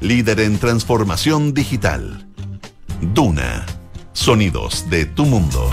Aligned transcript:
líder 0.00 0.40
en 0.40 0.58
transformación 0.58 1.54
digital. 1.54 2.26
Duna, 3.14 3.66
sonidos 4.12 4.88
de 4.90 5.06
tu 5.06 5.24
mundo. 5.24 5.70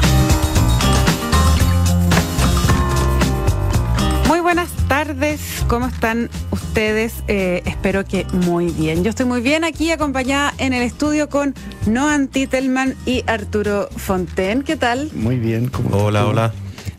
Muy 4.27 4.39
buenas 4.39 4.69
tardes, 4.87 5.39
¿cómo 5.67 5.87
están 5.87 6.29
ustedes? 6.51 7.23
Eh, 7.27 7.61
espero 7.65 8.05
que 8.05 8.25
muy 8.33 8.67
bien. 8.67 9.03
Yo 9.03 9.09
estoy 9.09 9.25
muy 9.25 9.41
bien 9.41 9.63
aquí 9.63 9.91
acompañada 9.91 10.53
en 10.57 10.73
el 10.73 10.83
estudio 10.83 11.29
con 11.29 11.53
Noan 11.85 12.27
Titelman 12.27 12.95
y 13.05 13.23
Arturo 13.27 13.89
Fonten. 13.95 14.63
¿Qué 14.63 14.75
tal? 14.75 15.11
Muy 15.13 15.37
bien. 15.37 15.69
¿cómo 15.69 15.95
hola, 15.97 16.25
hola. 16.25 16.53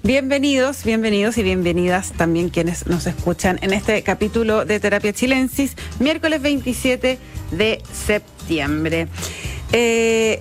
Bienvenidos, 0.07 0.85
bienvenidos 0.85 1.37
y 1.37 1.43
bienvenidas 1.43 2.13
también 2.13 2.49
quienes 2.49 2.87
nos 2.87 3.09
escuchan 3.09 3.59
en 3.61 3.73
este 3.73 4.05
capítulo 4.05 4.65
de 4.65 4.79
Terapia 4.79 5.13
Chilensis, 5.13 5.75
miércoles 5.99 6.41
27 6.43 7.19
de 7.51 7.83
septiembre. 7.93 9.09
Eh, 9.73 10.41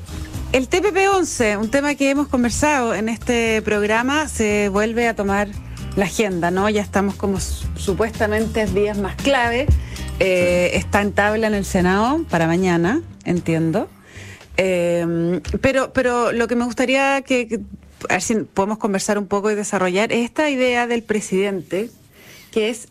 el 0.51 0.69
TPP-11, 0.69 1.59
un 1.59 1.71
tema 1.71 1.95
que 1.95 2.11
hemos 2.11 2.27
conversado 2.27 2.93
en 2.93 3.09
este 3.09 3.63
programa, 3.63 4.27
se 4.27 4.69
vuelve 4.69 5.07
a 5.07 5.15
tomar 5.15 5.47
la 5.95 6.05
agenda, 6.05 6.51
¿no? 6.51 6.69
Ya 6.69 6.83
estamos 6.83 7.15
como 7.15 7.39
supuestamente 7.39 8.67
días 8.67 8.99
más 8.99 9.15
clave. 9.15 9.65
Eh, 10.19 10.73
está 10.75 11.01
en 11.01 11.11
tabla 11.11 11.47
en 11.47 11.55
el 11.55 11.65
Senado 11.65 12.23
para 12.29 12.45
mañana, 12.45 13.01
entiendo. 13.23 13.89
Eh, 14.57 15.41
pero, 15.59 15.91
pero 15.91 16.31
lo 16.31 16.47
que 16.47 16.55
me 16.55 16.65
gustaría 16.65 17.23
que 17.23 17.61
a 18.09 18.13
ver 18.13 18.21
si 18.21 18.35
podemos 18.35 18.77
conversar 18.77 19.17
un 19.17 19.27
poco 19.27 19.51
y 19.51 19.55
desarrollar 19.55 20.11
esta 20.11 20.49
idea 20.49 20.87
del 20.87 21.03
presidente, 21.03 21.89
que 22.51 22.69
es 22.69 22.87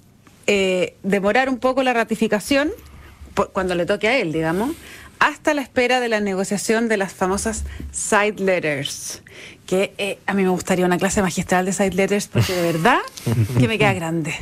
eh, 0.47 0.97
demorar 1.03 1.49
un 1.49 1.59
poco 1.59 1.83
la 1.83 1.93
ratificación 1.93 2.71
cuando 3.53 3.75
le 3.75 3.87
toque 3.87 4.09
a 4.09 4.19
él, 4.19 4.33
digamos, 4.33 4.77
hasta 5.19 5.55
la 5.55 5.63
espera 5.63 6.01
de 6.01 6.09
la 6.09 6.21
negociación 6.21 6.89
de 6.89 6.97
las 6.97 7.13
famosas 7.13 7.65
side 7.93 8.37
letters, 8.39 9.23
que 9.67 9.95
eh, 9.99 10.19
a 10.27 10.35
mí 10.35 10.43
me 10.43 10.51
gustaría 10.51 10.85
una 10.85 10.99
clase 10.99 11.23
magistral 11.23 11.65
de 11.65 11.73
side 11.73 11.93
letters 11.93 12.29
porque 12.29 12.53
de 12.53 12.63
verdad 12.73 12.99
que 13.59 13.67
me 13.67 13.79
queda 13.79 13.95
grande. 13.95 14.35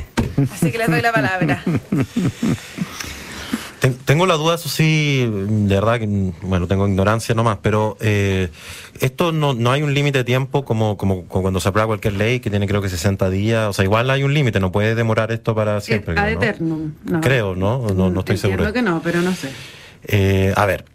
Así 0.51 0.71
que 0.71 0.77
les 0.77 0.89
doy 0.89 1.01
la 1.01 1.11
palabra. 1.11 1.63
Tengo 4.05 4.25
la 4.25 4.35
duda, 4.35 4.55
eso 4.55 4.69
sí, 4.69 5.29
de 5.29 5.75
verdad 5.75 5.99
que, 5.99 6.07
bueno, 6.41 6.67
tengo 6.67 6.87
ignorancia 6.87 7.35
nomás, 7.35 7.57
pero 7.61 7.97
eh, 7.99 8.49
esto 9.01 9.33
no, 9.33 9.53
no 9.53 9.71
hay 9.71 9.81
un 9.83 9.93
límite 9.93 10.19
de 10.19 10.23
tiempo 10.23 10.63
como, 10.63 10.95
como, 10.95 11.25
cuando 11.25 11.59
se 11.59 11.67
aprueba 11.67 11.87
cualquier 11.87 12.13
ley 12.13 12.39
que 12.39 12.49
tiene 12.49 12.65
creo 12.65 12.81
que 12.81 12.87
60 12.87 13.29
días, 13.29 13.67
o 13.67 13.73
sea, 13.73 13.83
igual 13.83 14.09
hay 14.09 14.23
un 14.23 14.33
límite, 14.33 14.61
no 14.61 14.71
puede 14.71 14.95
demorar 14.95 15.33
esto 15.33 15.53
para 15.53 15.81
siempre. 15.81 16.17
Ad 16.17 16.29
eternum. 16.29 16.93
¿no? 17.03 17.19
Creo, 17.19 17.55
¿no? 17.55 17.89
No, 17.89 18.09
no 18.09 18.21
estoy 18.21 18.37
seguro. 18.37 18.63
Creo 18.63 18.73
que 18.73 18.81
no, 18.81 19.01
pero 19.03 19.21
no 19.21 19.33
sé. 19.33 19.49
Eh, 20.05 20.53
a 20.55 20.65
ver, 20.65 20.85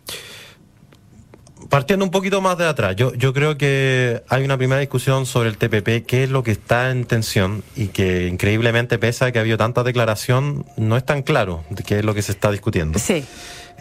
partiendo 1.68 2.04
un 2.04 2.10
poquito 2.10 2.40
más 2.40 2.56
de 2.58 2.66
atrás, 2.66 2.96
yo, 2.96 3.14
yo 3.14 3.32
creo 3.32 3.58
que 3.58 4.22
hay 4.28 4.44
una 4.44 4.56
primera 4.56 4.80
discusión 4.80 5.26
sobre 5.26 5.48
el 5.50 5.58
TPP, 5.58 6.06
qué 6.06 6.24
es 6.24 6.30
lo 6.30 6.42
que 6.42 6.52
está 6.52 6.90
en 6.90 7.04
tensión 7.04 7.62
y 7.76 7.88
que 7.88 8.26
increíblemente, 8.26 8.98
pese 8.98 9.26
a 9.26 9.32
que 9.32 9.38
ha 9.38 9.42
habido 9.42 9.58
tanta 9.58 9.82
declaración, 9.82 10.64
no 10.76 10.96
es 10.96 11.04
tan 11.04 11.22
claro 11.22 11.64
de 11.70 11.82
qué 11.82 11.98
es 11.98 12.04
lo 12.04 12.14
que 12.14 12.22
se 12.22 12.32
está 12.32 12.50
discutiendo. 12.50 12.98
Sí. 12.98 13.24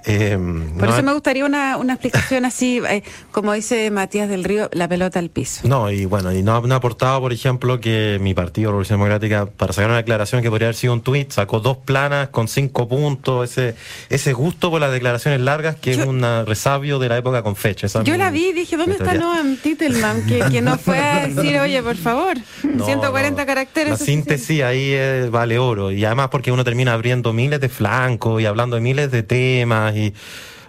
Eh, 0.06 0.38
Por 0.78 0.90
eso 0.90 1.04
me 1.04 1.14
gustaría 1.14 1.46
una, 1.46 1.78
una 1.78 1.94
explicación 1.94 2.46
así, 2.46 2.82
eh, 2.90 3.04
como 3.32 3.54
dice 3.54 3.90
Matías 3.92 4.30
del 4.30 4.44
Río, 4.44 4.70
la 4.72 4.88
pelota 4.88 5.20
al 5.20 5.30
piso. 5.30 5.68
No, 5.68 5.92
y 5.92 6.06
bueno, 6.06 6.32
y 6.32 6.44
no, 6.44 6.54
ha 6.54 6.76
aportado, 6.76 7.20
por 7.20 7.34
ejemplo, 7.34 7.80
que 7.80 8.18
mi 8.22 8.34
partido, 8.34 8.72
Revolución 8.72 9.00
Democrática, 9.00 9.46
para 9.46 9.74
sacar 9.74 9.90
una 9.90 9.98
declaración 9.98 10.42
que 10.42 10.50
podría 10.50 10.68
haber 10.68 10.76
sido 10.76 10.94
un 10.94 11.02
tuit, 11.02 11.32
sacó 11.32 11.60
dos 11.60 11.78
planas 11.78 12.30
con 12.30 12.48
cinco 12.48 12.88
puntos, 12.88 13.52
ese, 13.52 13.76
ese 14.10 14.34
gusto 14.34 14.70
por 14.70 14.82
las 14.82 14.92
declaraciones 14.92 15.42
largas, 15.42 15.76
que 15.76 15.92
es 15.92 15.98
un 16.06 16.24
resabio 16.46 17.00
de 17.00 17.10
la 17.10 17.18
época 17.18 17.42
con 17.44 17.56
fecha. 17.56 17.88
yo 18.04 18.18
la 18.18 18.32
vi 18.32 18.48
y 18.48 18.54
dije, 18.54 18.78
¿dónde 18.78 18.96
está 18.96 19.14
Noam 19.14 19.58
Titelman? 19.58 20.26
Que, 20.26 20.40
que, 20.52 20.62
no 20.62 20.78
fue 20.78 21.00
a 21.00 21.28
decir, 21.28 21.58
oye, 21.60 21.82
por 21.82 21.96
favor, 21.96 22.38
140 22.62 23.46
caracteres. 23.46 24.00
La 24.00 24.06
síntesis 24.06 24.62
ahí 24.64 24.96
vale 25.30 25.60
oro, 25.60 25.92
y 25.92 26.06
además 26.06 26.30
porque 26.30 26.52
uno 26.52 26.64
termina 26.64 26.94
abriendo 26.94 27.34
miles 27.34 27.60
de 27.60 27.70
flancos 27.70 28.42
y 28.42 28.46
hablando 28.46 28.76
de 28.76 28.82
miles 28.82 29.12
de 29.12 29.24
temas 29.24 29.87
y, 29.96 30.14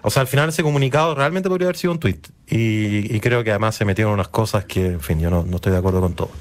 o 0.01 0.09
sea, 0.09 0.21
al 0.21 0.27
final 0.27 0.49
ese 0.49 0.63
comunicado 0.63 1.15
realmente 1.15 1.49
podría 1.49 1.67
haber 1.67 1.77
sido 1.77 1.93
un 1.93 1.99
tweet. 1.99 2.19
Y, 2.47 3.19
creo 3.19 3.43
que 3.43 3.51
además 3.51 3.75
se 3.75 3.85
metieron 3.85 4.13
unas 4.13 4.29
cosas 4.29 4.65
que, 4.65 4.85
en 4.85 5.01
fin, 5.01 5.19
yo 5.19 5.29
no, 5.29 5.45
estoy 5.55 5.71
de 5.71 5.77
acuerdo 5.77 6.01
con 6.01 6.13
todo. 6.13 6.31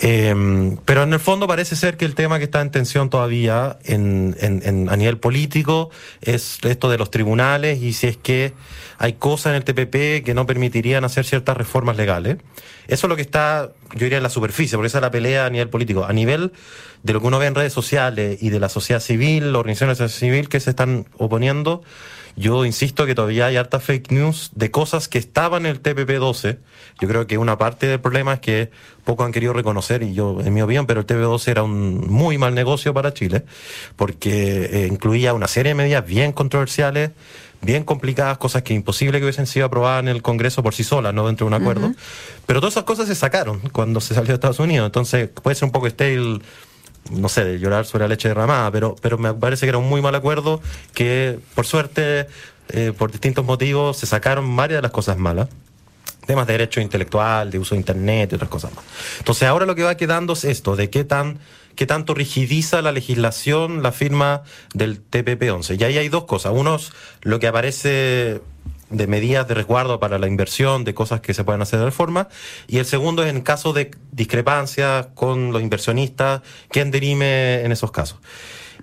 Em, 0.00 0.76
pero 0.84 1.02
en 1.02 1.12
el 1.12 1.18
fondo 1.18 1.48
parece 1.48 1.74
ser 1.74 1.96
que 1.96 2.04
el 2.04 2.14
tema 2.14 2.38
que 2.38 2.44
está 2.44 2.60
en 2.60 2.70
tensión 2.70 3.10
todavía 3.10 3.78
en, 3.84 4.36
en, 4.40 4.88
a 4.88 4.96
nivel 4.96 5.18
político 5.18 5.90
es 6.20 6.58
esto 6.62 6.88
de 6.88 6.98
los 6.98 7.10
tribunales 7.10 7.82
y 7.82 7.92
si 7.92 8.06
es 8.06 8.16
que 8.16 8.52
hay 8.98 9.14
cosas 9.14 9.50
en 9.50 9.56
el 9.56 9.64
TPP 9.64 10.24
que 10.24 10.34
no 10.34 10.46
permitirían 10.46 11.04
hacer 11.04 11.24
ciertas 11.24 11.56
reformas 11.56 11.96
legales. 11.96 12.38
Eso 12.86 13.06
es 13.06 13.08
lo 13.08 13.16
que 13.16 13.22
está, 13.22 13.70
yo 13.92 14.04
diría, 14.04 14.18
en 14.18 14.22
la 14.22 14.30
superficie, 14.30 14.76
porque 14.76 14.86
esa 14.86 14.98
es 14.98 15.02
la 15.02 15.10
pelea 15.10 15.46
a 15.46 15.50
nivel 15.50 15.68
político. 15.68 16.04
A 16.04 16.12
nivel 16.12 16.52
de 17.02 17.12
lo 17.12 17.20
que 17.20 17.26
uno 17.26 17.38
ve 17.38 17.46
en 17.46 17.54
redes 17.54 17.72
sociales 17.72 18.38
y 18.40 18.50
de 18.50 18.60
la 18.60 18.68
sociedad 18.68 19.00
civil, 19.00 19.54
organizaciones 19.54 19.98
de 19.98 20.04
la 20.04 20.08
sociedad 20.08 20.32
civil 20.32 20.48
que 20.48 20.60
se 20.60 20.70
están 20.70 21.06
oponiendo, 21.16 21.82
yo 22.38 22.64
insisto 22.64 23.04
que 23.04 23.14
todavía 23.14 23.46
hay 23.46 23.56
harta 23.56 23.80
fake 23.80 24.12
news 24.12 24.50
de 24.54 24.70
cosas 24.70 25.08
que 25.08 25.18
estaban 25.18 25.66
en 25.66 25.72
el 25.72 25.82
TPP-12. 25.82 26.58
Yo 27.00 27.08
creo 27.08 27.26
que 27.26 27.36
una 27.36 27.58
parte 27.58 27.86
del 27.86 28.00
problema 28.00 28.34
es 28.34 28.40
que 28.40 28.70
poco 29.04 29.24
han 29.24 29.32
querido 29.32 29.52
reconocer, 29.52 30.02
y 30.02 30.14
yo, 30.14 30.40
en 30.40 30.54
mi 30.54 30.62
opinión, 30.62 30.86
pero 30.86 31.00
el 31.00 31.06
TPP-12 31.06 31.48
era 31.48 31.62
un 31.62 32.08
muy 32.08 32.38
mal 32.38 32.54
negocio 32.54 32.94
para 32.94 33.12
Chile, 33.12 33.44
porque 33.96 34.84
eh, 34.84 34.86
incluía 34.86 35.34
una 35.34 35.48
serie 35.48 35.70
de 35.70 35.74
medidas 35.74 36.06
bien 36.06 36.32
controversiales, 36.32 37.10
bien 37.60 37.84
complicadas, 37.84 38.38
cosas 38.38 38.62
que 38.62 38.74
imposible 38.74 39.18
que 39.18 39.24
hubiesen 39.24 39.46
sido 39.46 39.66
aprobadas 39.66 40.02
en 40.02 40.08
el 40.08 40.22
Congreso 40.22 40.62
por 40.62 40.74
sí 40.74 40.84
solas, 40.84 41.12
no 41.12 41.26
dentro 41.26 41.48
de 41.48 41.56
un 41.56 41.60
acuerdo. 41.60 41.92
Pero 42.46 42.60
todas 42.60 42.74
esas 42.74 42.84
cosas 42.84 43.08
se 43.08 43.14
sacaron 43.14 43.60
cuando 43.72 44.00
se 44.00 44.14
salió 44.14 44.28
de 44.28 44.34
Estados 44.34 44.60
Unidos. 44.60 44.86
Entonces 44.86 45.28
puede 45.28 45.56
ser 45.56 45.66
un 45.66 45.72
poco 45.72 45.86
estéril 45.86 46.42
no 47.10 47.28
sé, 47.28 47.44
de 47.44 47.58
llorar 47.58 47.86
sobre 47.86 48.04
la 48.04 48.08
leche 48.08 48.28
derramada, 48.28 48.70
pero, 48.70 48.96
pero 49.00 49.18
me 49.18 49.32
parece 49.34 49.66
que 49.66 49.70
era 49.70 49.78
un 49.78 49.88
muy 49.88 50.02
mal 50.02 50.14
acuerdo 50.14 50.60
que, 50.94 51.38
por 51.54 51.66
suerte, 51.66 52.26
eh, 52.70 52.92
por 52.96 53.10
distintos 53.10 53.44
motivos, 53.44 53.96
se 53.96 54.06
sacaron 54.06 54.54
varias 54.56 54.78
de 54.78 54.82
las 54.82 54.90
cosas 54.90 55.16
malas. 55.16 55.48
Temas 56.26 56.46
de 56.46 56.52
derecho 56.52 56.80
intelectual, 56.82 57.50
de 57.50 57.58
uso 57.58 57.74
de 57.74 57.80
Internet 57.80 58.32
y 58.32 58.34
otras 58.34 58.50
cosas 58.50 58.74
más. 58.74 58.84
Entonces, 59.18 59.48
ahora 59.48 59.64
lo 59.64 59.74
que 59.74 59.82
va 59.82 59.96
quedando 59.96 60.34
es 60.34 60.44
esto, 60.44 60.76
de 60.76 60.90
qué, 60.90 61.04
tan, 61.04 61.38
qué 61.74 61.86
tanto 61.86 62.12
rigidiza 62.12 62.82
la 62.82 62.92
legislación 62.92 63.82
la 63.82 63.92
firma 63.92 64.42
del 64.74 65.00
TPP-11. 65.00 65.80
Y 65.80 65.84
ahí 65.84 65.96
hay 65.96 66.10
dos 66.10 66.24
cosas. 66.24 66.52
Uno 66.54 66.76
es 66.76 66.92
lo 67.22 67.38
que 67.38 67.46
aparece 67.46 68.42
de 68.90 69.06
medidas 69.06 69.46
de 69.48 69.54
resguardo 69.54 70.00
para 70.00 70.18
la 70.18 70.26
inversión, 70.26 70.84
de 70.84 70.94
cosas 70.94 71.20
que 71.20 71.34
se 71.34 71.44
pueden 71.44 71.62
hacer 71.62 71.78
de 71.78 71.86
reforma. 71.86 72.28
Y 72.66 72.78
el 72.78 72.84
segundo 72.84 73.22
es 73.22 73.30
en 73.30 73.42
caso 73.42 73.72
de 73.72 73.90
discrepancia 74.12 75.10
con 75.14 75.52
los 75.52 75.62
inversionistas, 75.62 76.42
¿quién 76.70 76.90
dirime 76.90 77.62
en 77.62 77.72
esos 77.72 77.90
casos? 77.90 78.18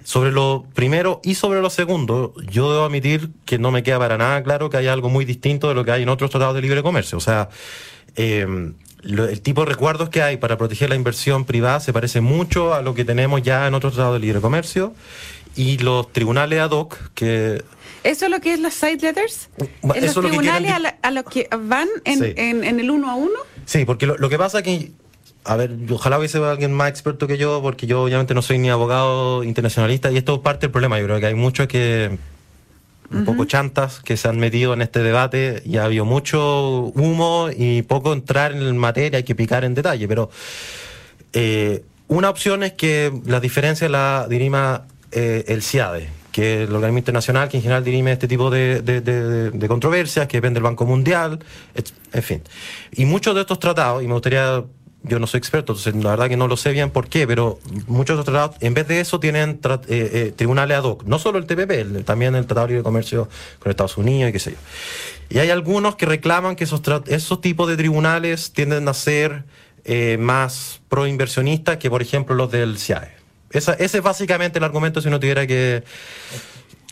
Sobre 0.03 0.31
lo 0.31 0.65
primero 0.75 1.19
y 1.23 1.35
sobre 1.35 1.61
lo 1.61 1.69
segundo, 1.69 2.33
yo 2.51 2.71
debo 2.71 2.85
admitir 2.85 3.31
que 3.45 3.57
no 3.57 3.71
me 3.71 3.81
queda 3.81 3.97
para 3.97 4.17
nada 4.17 4.43
claro 4.43 4.69
que 4.69 4.77
hay 4.77 4.87
algo 4.87 5.09
muy 5.09 5.25
distinto 5.25 5.67
de 5.67 5.73
lo 5.73 5.83
que 5.83 5.91
hay 5.91 6.03
en 6.03 6.09
otros 6.09 6.29
tratados 6.29 6.53
de 6.53 6.61
libre 6.61 6.83
comercio. 6.83 7.17
O 7.17 7.21
sea, 7.21 7.49
eh, 8.15 8.45
el 9.05 9.41
tipo 9.41 9.61
de 9.61 9.67
resguardos 9.67 10.09
que 10.09 10.21
hay 10.21 10.37
para 10.37 10.57
proteger 10.57 10.89
la 10.89 10.95
inversión 10.95 11.45
privada 11.45 11.79
se 11.79 11.93
parece 11.93 12.21
mucho 12.21 12.73
a 12.73 12.81
lo 12.81 12.93
que 12.93 13.05
tenemos 13.05 13.41
ya 13.41 13.67
en 13.67 13.73
otros 13.73 13.93
tratados 13.93 14.15
de 14.15 14.19
libre 14.19 14.41
comercio 14.41 14.93
y 15.55 15.77
los 15.77 16.11
tribunales 16.11 16.59
ad 16.59 16.71
hoc 16.71 16.97
que 17.13 17.63
¿Eso 18.03 18.25
es 18.25 18.31
lo 18.31 18.39
que 18.39 18.53
es 18.53 18.59
las 18.59 18.75
side 18.75 18.99
letters? 19.01 19.49
¿En 19.57 20.05
los 20.05 20.13
tribunales 20.13 20.71
a, 21.01 21.11
los 21.11 21.23
que 21.23 21.49
van 21.59 21.87
en, 22.03 22.63
el 22.63 22.91
uno 22.91 23.09
a 23.09 23.15
uno? 23.15 23.33
Sí, 23.65 23.83
porque 23.83 24.05
lo, 24.05 24.29
que 24.29 24.37
pasa 24.37 24.61
que 24.61 24.91
a 25.43 25.55
ver, 25.55 25.75
ojalá 25.89 26.19
hubiese 26.19 26.37
alguien 26.37 26.71
más 26.71 26.89
experto 26.89 27.25
que 27.25 27.39
yo, 27.39 27.63
porque 27.63 27.87
yo 27.87 28.03
obviamente 28.03 28.35
no 28.35 28.43
soy 28.43 28.59
ni 28.59 28.69
abogado 28.69 29.43
internacionalista 29.43 30.11
y 30.11 30.17
esto 30.17 30.35
es 30.35 30.41
parte 30.41 30.67
del 30.67 30.71
problema. 30.71 30.99
Yo 30.99 31.05
creo 31.05 31.19
que 31.19 31.25
hay 31.25 31.33
muchos 31.33 31.67
que, 31.67 32.15
un 33.09 33.25
poco 33.25 33.45
chantas, 33.45 34.01
que 34.01 34.17
se 34.17 34.27
han 34.27 34.37
metido 34.37 34.75
en 34.75 34.83
este 34.83 35.01
debate 35.01 35.63
y 35.65 35.77
ha 35.77 35.85
habido 35.85 36.05
mucho 36.05 36.91
humo 36.95 37.49
y 37.55 37.81
poco 37.81 38.13
entrar 38.13 38.51
en 38.51 38.77
materia, 38.77 39.17
hay 39.17 39.23
que 39.23 39.35
picar 39.35 39.63
en 39.63 39.73
detalle. 39.73 40.07
Pero 40.07 40.29
eh, 41.33 41.83
una 42.07 42.29
opción 42.29 42.61
es 42.61 42.73
que 42.73 43.11
la 43.25 43.39
diferencia 43.39 43.89
la 43.89 44.27
dirima 44.29 44.85
eh, 45.15 45.45
el 45.47 45.63
CIADE, 45.63 46.09
que 46.31 46.63
es 46.63 46.69
el 46.69 46.75
organismo 46.75 46.99
internacional 46.99 47.47
que 47.47 47.57
en 47.57 47.63
general 47.63 47.83
dirime 47.83 48.11
este 48.11 48.27
tipo 48.27 48.49
de, 48.49 49.65
controversias, 49.67 50.27
que 50.27 50.37
depende 50.37 50.57
del 50.57 50.63
Banco 50.63 50.85
Mundial, 50.85 51.39
en 52.11 52.23
fin. 52.23 52.43
Y 52.91 53.05
muchos 53.05 53.33
de 53.33 53.41
estos 53.41 53.57
tratados, 53.57 54.03
y 54.03 54.07
me 54.07 54.13
gustaría 54.13 54.63
yo 55.07 55.19
no 55.19 55.27
soy 55.27 55.37
experto, 55.37 55.73
entonces 55.73 55.95
la 56.03 56.11
verdad 56.11 56.27
que 56.27 56.35
no 56.35 56.47
lo 56.47 56.57
sé 56.57 56.71
bien 56.71 56.89
por 56.89 57.07
qué, 57.07 57.27
pero 57.27 57.59
muchos 57.87 58.17
de 58.17 58.21
estos 58.21 58.33
tratados, 58.33 58.57
en 58.59 58.73
vez 58.73 58.87
de 58.87 58.99
eso, 58.99 59.19
tienen 59.19 59.59
eh, 59.63 59.79
eh, 59.87 60.33
tribunales 60.35 60.77
ad 60.77 60.83
hoc. 60.83 61.03
No 61.05 61.19
solo 61.19 61.37
el 61.37 61.45
TPP, 61.45 62.03
también 62.03 62.35
el 62.35 62.45
Tratado 62.45 62.67
de 62.67 62.83
Comercio 62.83 63.29
con 63.59 63.69
Estados 63.69 63.97
Unidos 63.97 64.29
y 64.29 64.33
qué 64.33 64.39
sé 64.39 64.51
yo. 64.51 64.57
Y 65.29 65.39
hay 65.39 65.49
algunos 65.49 65.95
que 65.95 66.05
reclaman 66.05 66.55
que 66.55 66.63
esos, 66.65 66.81
esos 67.07 67.41
tipos 67.41 67.67
de 67.67 67.77
tribunales 67.77 68.51
tienden 68.51 68.87
a 68.87 68.93
ser 68.93 69.45
eh, 69.85 70.17
más 70.19 70.81
pro-inversionistas 70.89 71.77
que, 71.77 71.89
por 71.89 72.01
ejemplo, 72.01 72.35
los 72.35 72.51
del 72.51 72.77
CIAE 72.77 73.14
ese 73.59 73.97
es 73.97 74.01
básicamente 74.01 74.59
el 74.59 74.63
argumento 74.63 75.01
si 75.01 75.07
uno 75.07 75.19
tuviera 75.19 75.45
que, 75.47 75.83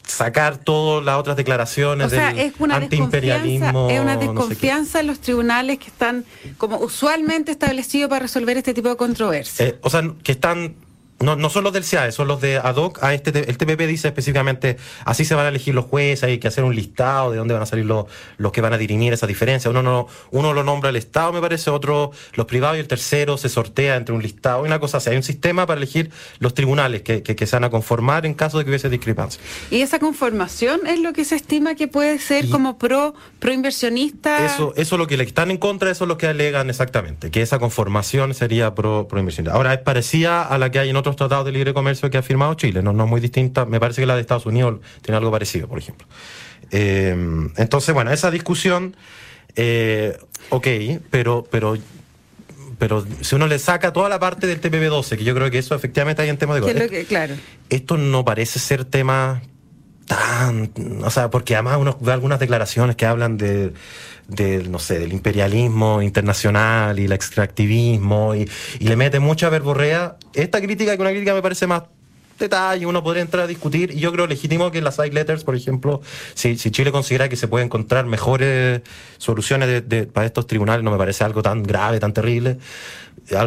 sacar 0.06 0.58
todas 0.58 1.04
las 1.04 1.18
otras 1.18 1.38
declaraciones 1.38 2.08
o 2.08 2.10
sea, 2.10 2.34
del 2.34 2.40
es 2.40 2.54
una 2.60 2.76
antiimperialismo. 2.76 3.90
Es 3.90 4.00
una 4.00 4.16
no 4.16 4.22
sé 4.22 4.28
qué. 4.28 4.34
desconfianza 4.34 5.00
en 5.00 5.08
los 5.08 5.20
tribunales 5.20 5.80
que 5.80 5.88
están 5.88 6.26
como 6.58 6.78
usualmente 6.78 7.52
establecidos 7.52 8.10
para 8.10 8.22
resolver 8.24 8.58
este 8.58 8.74
tipo 8.74 8.90
de 8.90 8.96
controversias. 8.96 9.70
Eh, 9.70 9.80
o 9.82 9.90
sea, 9.90 10.04
que 10.24 10.32
están. 10.32 10.76
No, 11.20 11.36
no 11.38 11.50
son 11.50 11.64
los 11.64 11.72
del 11.72 11.84
CIAE, 11.86 12.12
son 12.12 12.28
los 12.28 12.42
de 12.42 12.58
ad 12.58 12.76
hoc. 12.76 13.02
A 13.04 13.14
este, 13.14 13.50
el 13.50 13.58
TPP 13.58 13.82
dice 13.88 14.10
específicamente, 14.10 14.78
así 15.06 15.24
se 15.24 15.36
van 15.36 15.46
a 15.46 15.50
elegir 15.50 15.74
los 15.74 15.86
jueces, 15.86 16.24
hay 16.24 16.38
que 16.38 16.48
hacer 16.50 16.64
un 16.66 16.76
listado 16.76 17.32
de 17.32 17.38
dónde 17.38 17.54
van 17.54 17.64
a 17.64 17.66
salir 17.66 17.86
los, 17.86 18.06
los 18.38 18.52
que 18.52 18.60
van 18.62 18.74
a 18.74 18.78
dirimir 18.78 19.14
esa 19.14 19.26
diferencia. 19.28 19.70
Uno, 19.72 19.82
no, 19.84 20.08
uno 20.32 20.52
lo 20.54 20.64
nombra 20.64 20.90
el 20.90 20.96
Estado, 20.98 21.32
me 21.32 21.40
parece, 21.40 21.70
otro 21.70 22.12
los 22.34 22.46
privados 22.46 22.78
y 22.78 22.80
el 22.82 22.88
tercero 22.88 23.38
se 23.38 23.48
sortea 23.50 23.96
entre 23.96 24.14
un 24.14 24.22
listado 24.22 24.64
y 24.64 24.68
una 24.68 24.80
cosa 24.80 24.98
así. 24.98 25.12
Hay 25.12 25.16
un 25.18 25.24
sistema 25.24 25.66
para 25.66 25.78
elegir 25.78 26.12
los 26.40 26.54
tribunales 26.54 27.04
que, 27.04 27.24
que, 27.24 27.36
que 27.36 27.46
se 27.48 27.56
van 27.56 27.64
a 27.64 27.70
conformar 27.70 28.26
en 28.26 28.34
caso 28.34 28.58
de 28.58 28.66
que 28.66 28.72
hubiese 28.72 28.90
discrepancia. 28.90 29.42
y 29.72 29.82
esa 29.82 30.00
conformación 30.00 30.82
es 30.88 31.00
lo 31.00 31.14
que 31.14 31.24
se 31.26 31.36
estima 31.36 31.76
que 31.76 31.88
puede 31.88 32.20
ser 32.20 32.46
Y- 32.46 32.50
como 32.50 32.78
pro, 32.78 33.14
pro 33.40 33.54
inversionista. 33.54 34.46
Eso, 34.46 34.74
eso 34.76 34.96
es 34.96 35.00
lo 35.00 35.08
que 35.08 35.18
le 35.18 35.24
están 35.26 35.52
en 35.52 35.58
contra, 35.58 35.92
eso 35.92 36.06
es 36.06 36.08
lo 36.08 36.18
que 36.18 36.28
alegan 36.28 36.70
exactamente, 36.70 37.32
que 37.32 37.42
esa 37.42 37.60
conformación 37.60 38.34
sería 38.34 38.74
pro, 38.76 39.08
pro 39.08 39.20
inversión. 39.20 39.48
Ahora 39.50 39.74
es 39.74 39.80
parecida 39.80 40.44
a 40.44 40.58
la 40.58 40.72
que 40.72 40.80
hay 40.80 40.90
en 40.90 40.96
otros 40.96 41.03
tratados 41.04 41.46
de 41.46 41.52
libre 41.52 41.74
comercio 41.74 42.10
que 42.10 42.18
ha 42.18 42.24
firmado 42.24 42.54
Chile, 42.56 42.82
no, 42.82 42.94
no 42.94 43.04
es 43.04 43.10
muy 43.10 43.22
distinta, 43.22 43.66
me 43.66 43.80
parece 43.80 44.02
que 44.02 44.06
la 44.06 44.16
de 44.16 44.22
Estados 44.22 44.46
Unidos 44.46 44.80
tiene 45.02 45.18
algo 45.18 45.32
parecido, 45.32 45.68
por 45.68 45.78
ejemplo. 45.78 46.08
Eh, 46.72 47.16
entonces, 47.58 47.94
bueno, 47.94 48.12
esa 48.12 48.32
discusión, 48.32 48.96
eh, 49.56 50.18
ok, 50.50 50.68
pero, 51.12 51.46
pero, 51.50 51.78
pero 52.80 53.06
si 53.22 53.36
uno 53.36 53.48
le 53.48 53.60
saca 53.60 53.94
toda 53.94 54.10
la 54.10 54.20
parte 54.20 54.48
del 54.48 54.60
TPP-12, 54.60 55.18
que 55.18 55.24
yo 55.24 55.36
creo 55.36 55.52
que 55.52 55.60
eso 55.60 55.76
efectivamente 55.76 56.22
hay 56.22 56.30
en 56.30 56.38
tema 56.38 56.56
de 56.56 56.62
lo 56.62 56.90
que, 56.90 57.06
claro. 57.06 57.36
esto 57.70 57.98
no 57.98 58.26
parece 58.26 58.60
ser 58.60 58.86
tema 58.86 59.42
tan, 60.06 60.72
o 61.04 61.10
sea, 61.10 61.30
porque 61.30 61.56
además 61.56 61.78
uno 61.80 61.98
ve 62.02 62.12
algunas 62.12 62.40
declaraciones 62.40 62.96
que 62.96 63.06
hablan 63.06 63.38
de, 63.38 63.74
del, 64.28 64.72
no 64.72 64.80
sé, 64.80 65.00
del 65.00 65.14
imperialismo 65.14 66.02
internacional 66.02 67.00
y 67.00 67.06
el 67.06 67.12
extractivismo 67.12 68.36
y, 68.36 68.50
le 68.80 68.96
mete 68.96 69.20
mucha 69.20 69.50
verborrea. 69.50 70.18
Esta 70.34 70.62
crítica, 70.62 70.96
que 70.96 71.02
una 71.02 71.12
crítica 71.12 71.34
me 71.34 71.42
parece 71.42 71.68
más 71.68 71.84
detalle, 72.40 72.86
uno 72.86 73.04
podría 73.04 73.22
entrar 73.22 73.44
a 73.44 73.48
discutir 73.48 73.92
y 73.92 74.00
yo 74.00 74.12
creo 74.12 74.26
legítimo 74.28 74.72
que 74.72 74.80
en 74.80 74.84
las 74.84 74.96
side 74.96 75.12
letters, 75.12 75.44
por 75.44 75.56
ejemplo, 75.56 76.02
si, 76.34 76.58
si 76.58 76.72
Chile 76.72 76.92
considera 76.92 77.30
que 77.30 77.36
se 77.36 77.48
puede 77.48 77.64
encontrar 77.64 78.06
mejores 78.06 78.82
soluciones 79.18 79.88
de- 79.88 80.08
para 80.08 80.26
estos 80.26 80.48
tribunales, 80.48 80.84
no 80.84 80.92
me 80.92 80.98
parece 80.98 81.24
algo 81.24 81.42
tan 81.42 81.64
grave, 81.64 82.00
tan 82.00 82.14
terrible. 82.14 82.58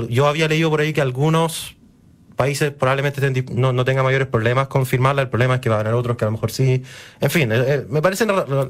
Yo 0.09 0.27
había 0.27 0.49
leído 0.49 0.71
por 0.71 0.81
ahí 0.81 0.93
que 0.93 1.01
algunos 1.01 1.77
países 2.37 2.71
probablemente 2.71 3.45
no, 3.53 3.73
no 3.73 3.85
tengan 3.85 4.05
mayores 4.05 4.29
problemas 4.29 4.69
con 4.69 4.87
firmarla, 4.87 5.23
el 5.23 5.29
problema 5.29 5.57
es 5.57 5.61
que 5.61 5.71
va 5.71 5.77
a 5.77 5.81
haber 5.81 5.95
otros 5.95 6.17
que 6.17 6.25
a 6.25 6.29
lo 6.29 6.33
mejor 6.33 6.53
sí. 6.53 6.83
En 7.21 7.31
fin, 7.31 7.51
eh, 7.51 7.65
eh, 7.67 7.87
me 7.89 8.03
parece 8.03 8.25
a 8.25 8.27
la 8.27 8.67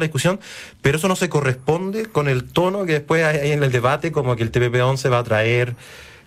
discusión, 0.00 0.38
pero 0.82 0.98
eso 0.98 1.08
no 1.08 1.16
se 1.16 1.28
corresponde 1.28 2.06
con 2.06 2.28
el 2.28 2.44
tono 2.44 2.84
que 2.84 2.92
después 2.92 3.24
hay 3.24 3.52
en 3.52 3.62
el 3.62 3.72
debate, 3.72 4.12
como 4.12 4.36
que 4.36 4.42
el 4.42 4.52
TPP-11 4.52 5.10
va 5.10 5.18
a 5.18 5.24
traer, 5.24 5.74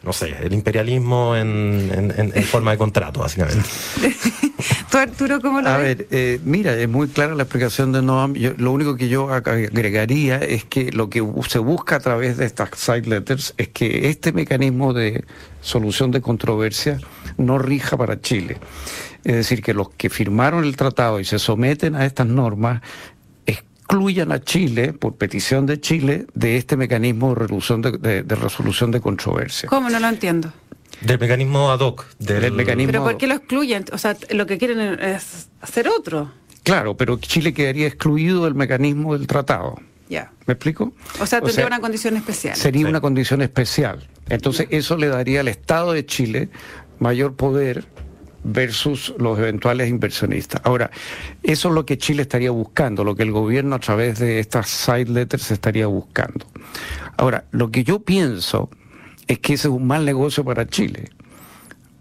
no 0.03 0.13
sé, 0.13 0.33
el 0.41 0.53
imperialismo 0.53 1.35
en, 1.35 1.91
en- 1.93 2.13
en- 2.17 2.31
en 2.35 2.43
forma 2.43 2.71
de 2.71 2.77
contrato, 2.77 3.19
básicamente. 3.19 3.67
¿Tú, 4.91 4.97
Arturo, 4.97 5.39
cómo 5.41 5.61
lo 5.61 5.69
A 5.69 5.77
ves? 5.77 5.97
ver, 5.99 6.07
eh, 6.11 6.39
mira, 6.43 6.73
es 6.75 6.89
muy 6.89 7.07
clara 7.07 7.35
la 7.35 7.43
explicación 7.43 7.91
de 7.91 8.01
Noam. 8.01 8.33
Yo- 8.33 8.53
lo 8.57 8.71
único 8.71 8.95
que 8.95 9.07
yo 9.09 9.27
ag- 9.29 9.67
agregaría 9.69 10.37
es 10.37 10.63
que 10.65 10.91
lo 10.91 11.09
que 11.09 11.23
se 11.47 11.59
busca 11.59 11.97
a 11.97 11.99
través 11.99 12.37
de 12.37 12.45
estas 12.45 12.69
side 12.75 13.03
letters 13.07 13.53
es 13.57 13.67
que 13.69 14.09
este 14.09 14.31
mecanismo 14.31 14.93
de 14.93 15.23
solución 15.61 16.11
de 16.11 16.21
controversia 16.21 16.99
no 17.37 17.57
rija 17.59 17.97
para 17.97 18.19
Chile. 18.19 18.57
Es 19.23 19.35
decir, 19.35 19.61
que 19.61 19.73
los 19.73 19.89
que 19.91 20.09
firmaron 20.09 20.63
el 20.63 20.75
tratado 20.77 21.19
y 21.19 21.25
se 21.25 21.39
someten 21.39 21.95
a 21.95 22.05
estas 22.05 22.25
normas 22.25 22.81
excluyan 23.93 24.31
a 24.31 24.39
Chile, 24.39 24.93
por 24.93 25.15
petición 25.15 25.65
de 25.65 25.81
Chile, 25.81 26.27
de 26.35 26.57
este 26.57 26.77
mecanismo 26.77 27.29
de 27.29 27.35
resolución 27.41 27.81
de, 27.81 27.91
de- 27.97 28.21
de 28.23 28.35
resolución 28.35 28.91
de 28.91 29.01
controversia. 29.01 29.67
¿Cómo? 29.67 29.89
No 29.89 29.99
lo 29.99 30.07
entiendo. 30.07 30.53
Del 31.01 31.17
mecanismo 31.17 31.71
ad 31.71 31.79
hoc. 31.79 32.05
Del, 32.19 32.41
Del 32.41 32.53
mecanismo- 32.53 32.91
¿Pero 32.91 33.03
por 33.03 33.17
qué 33.17 33.25
lo 33.25 33.33
excluyen? 33.33 33.85
O 33.91 33.97
sea, 33.97 34.15
lo 34.29 34.45
que 34.45 34.59
quieren 34.59 34.79
es 34.99 35.49
hacer 35.61 35.87
otro. 35.87 36.31
Claro, 36.61 36.95
pero 36.97 37.17
Chile 37.17 37.51
quedaría 37.51 37.87
excluido 37.87 38.43
del 38.45 38.53
mecanismo 38.53 39.17
del 39.17 39.25
tratado. 39.25 39.79
Ya. 40.07 40.31
¿Me 40.45 40.53
explico? 40.53 40.93
O 41.19 41.25
sea, 41.25 41.41
tendría 41.41 41.65
una 41.65 41.79
condición 41.79 42.15
especial. 42.15 42.55
Sería 42.55 42.81
Sí. 42.83 42.89
una 42.89 43.01
condición 43.01 43.41
especial. 43.41 44.07
Entonces, 44.27 44.67
eso 44.69 44.97
le 44.97 45.07
daría 45.07 45.39
al 45.39 45.47
Estado 45.47 45.93
de 45.93 46.05
Chile 46.05 46.49
mayor 46.99 47.35
poder 47.35 47.85
versus 48.43 49.13
los 49.17 49.37
eventuales 49.39 49.89
inversionistas. 49.89 50.61
Ahora, 50.63 50.91
eso 51.43 51.69
es 51.69 51.75
lo 51.75 51.85
que 51.85 51.97
Chile 51.97 52.21
estaría 52.21 52.51
buscando, 52.51 53.03
lo 53.03 53.15
que 53.15 53.23
el 53.23 53.31
gobierno 53.31 53.75
a 53.75 53.79
través 53.79 54.19
de 54.19 54.39
estas 54.39 54.69
side 54.69 55.05
letters 55.05 55.51
estaría 55.51 55.87
buscando. 55.87 56.45
Ahora, 57.17 57.45
lo 57.51 57.71
que 57.71 57.83
yo 57.83 57.99
pienso 57.99 58.69
es 59.27 59.39
que 59.39 59.53
ese 59.53 59.67
es 59.67 59.73
un 59.73 59.87
mal 59.87 60.05
negocio 60.05 60.43
para 60.43 60.67
Chile, 60.67 61.09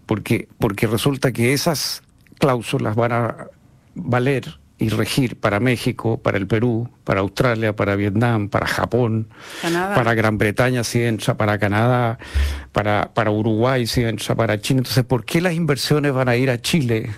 porque, 0.05 0.47
porque 0.57 0.87
resulta 0.87 1.31
que 1.31 1.53
esas 1.53 2.03
cláusulas 2.39 2.95
van 2.95 3.11
a 3.11 3.47
valer 3.95 4.59
y 4.79 4.89
regir 4.89 5.35
para 5.35 5.59
México, 5.59 6.21
para 6.21 6.37
el 6.37 6.47
Perú, 6.47 6.89
para 7.03 7.19
Australia, 7.19 7.75
para 7.75 7.95
Vietnam, 7.95 8.49
para 8.49 8.65
Japón, 8.65 9.27
Canadá. 9.61 9.93
para 9.93 10.13
Gran 10.13 10.37
Bretaña 10.37 10.83
si 10.85 11.03
entra, 11.03 11.35
para 11.35 11.59
Canadá, 11.59 12.17
para, 12.71 13.11
para 13.13 13.29
Uruguay 13.29 13.85
si 13.85 14.03
entra, 14.03 14.35
para 14.35 14.59
China. 14.61 14.79
Entonces, 14.79 15.03
¿por 15.03 15.25
qué 15.25 15.41
las 15.41 15.53
inversiones 15.53 16.13
van 16.13 16.29
a 16.29 16.37
ir 16.37 16.49
a 16.49 16.61
Chile? 16.61 17.09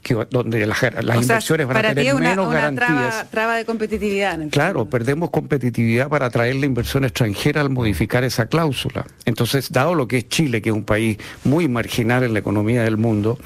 Que, 0.00 0.14
donde 0.30 0.64
las, 0.66 0.80
las 0.82 0.94
o 0.94 1.02
sea, 1.02 1.16
inversiones 1.16 1.66
van 1.66 1.76
a 1.76 1.94
tener 1.94 2.14
una, 2.14 2.30
menos 2.30 2.46
una 2.46 2.54
garantías. 2.54 2.88
traba, 2.88 3.24
traba 3.24 3.56
de 3.56 3.64
competitividad. 3.64 4.38
Claro, 4.50 4.86
perdemos 4.86 5.30
competitividad 5.30 6.08
para 6.08 6.26
atraer 6.26 6.56
la 6.56 6.66
inversión 6.66 7.04
extranjera 7.04 7.60
al 7.60 7.70
modificar 7.70 8.24
esa 8.24 8.46
cláusula. 8.46 9.04
Entonces, 9.24 9.70
dado 9.72 9.94
lo 9.94 10.06
que 10.06 10.18
es 10.18 10.28
Chile, 10.28 10.62
que 10.62 10.70
es 10.70 10.74
un 10.74 10.84
país 10.84 11.18
muy 11.44 11.68
marginal 11.68 12.22
en 12.22 12.32
la 12.32 12.38
economía 12.38 12.82
del 12.82 12.96
mundo, 12.96 13.38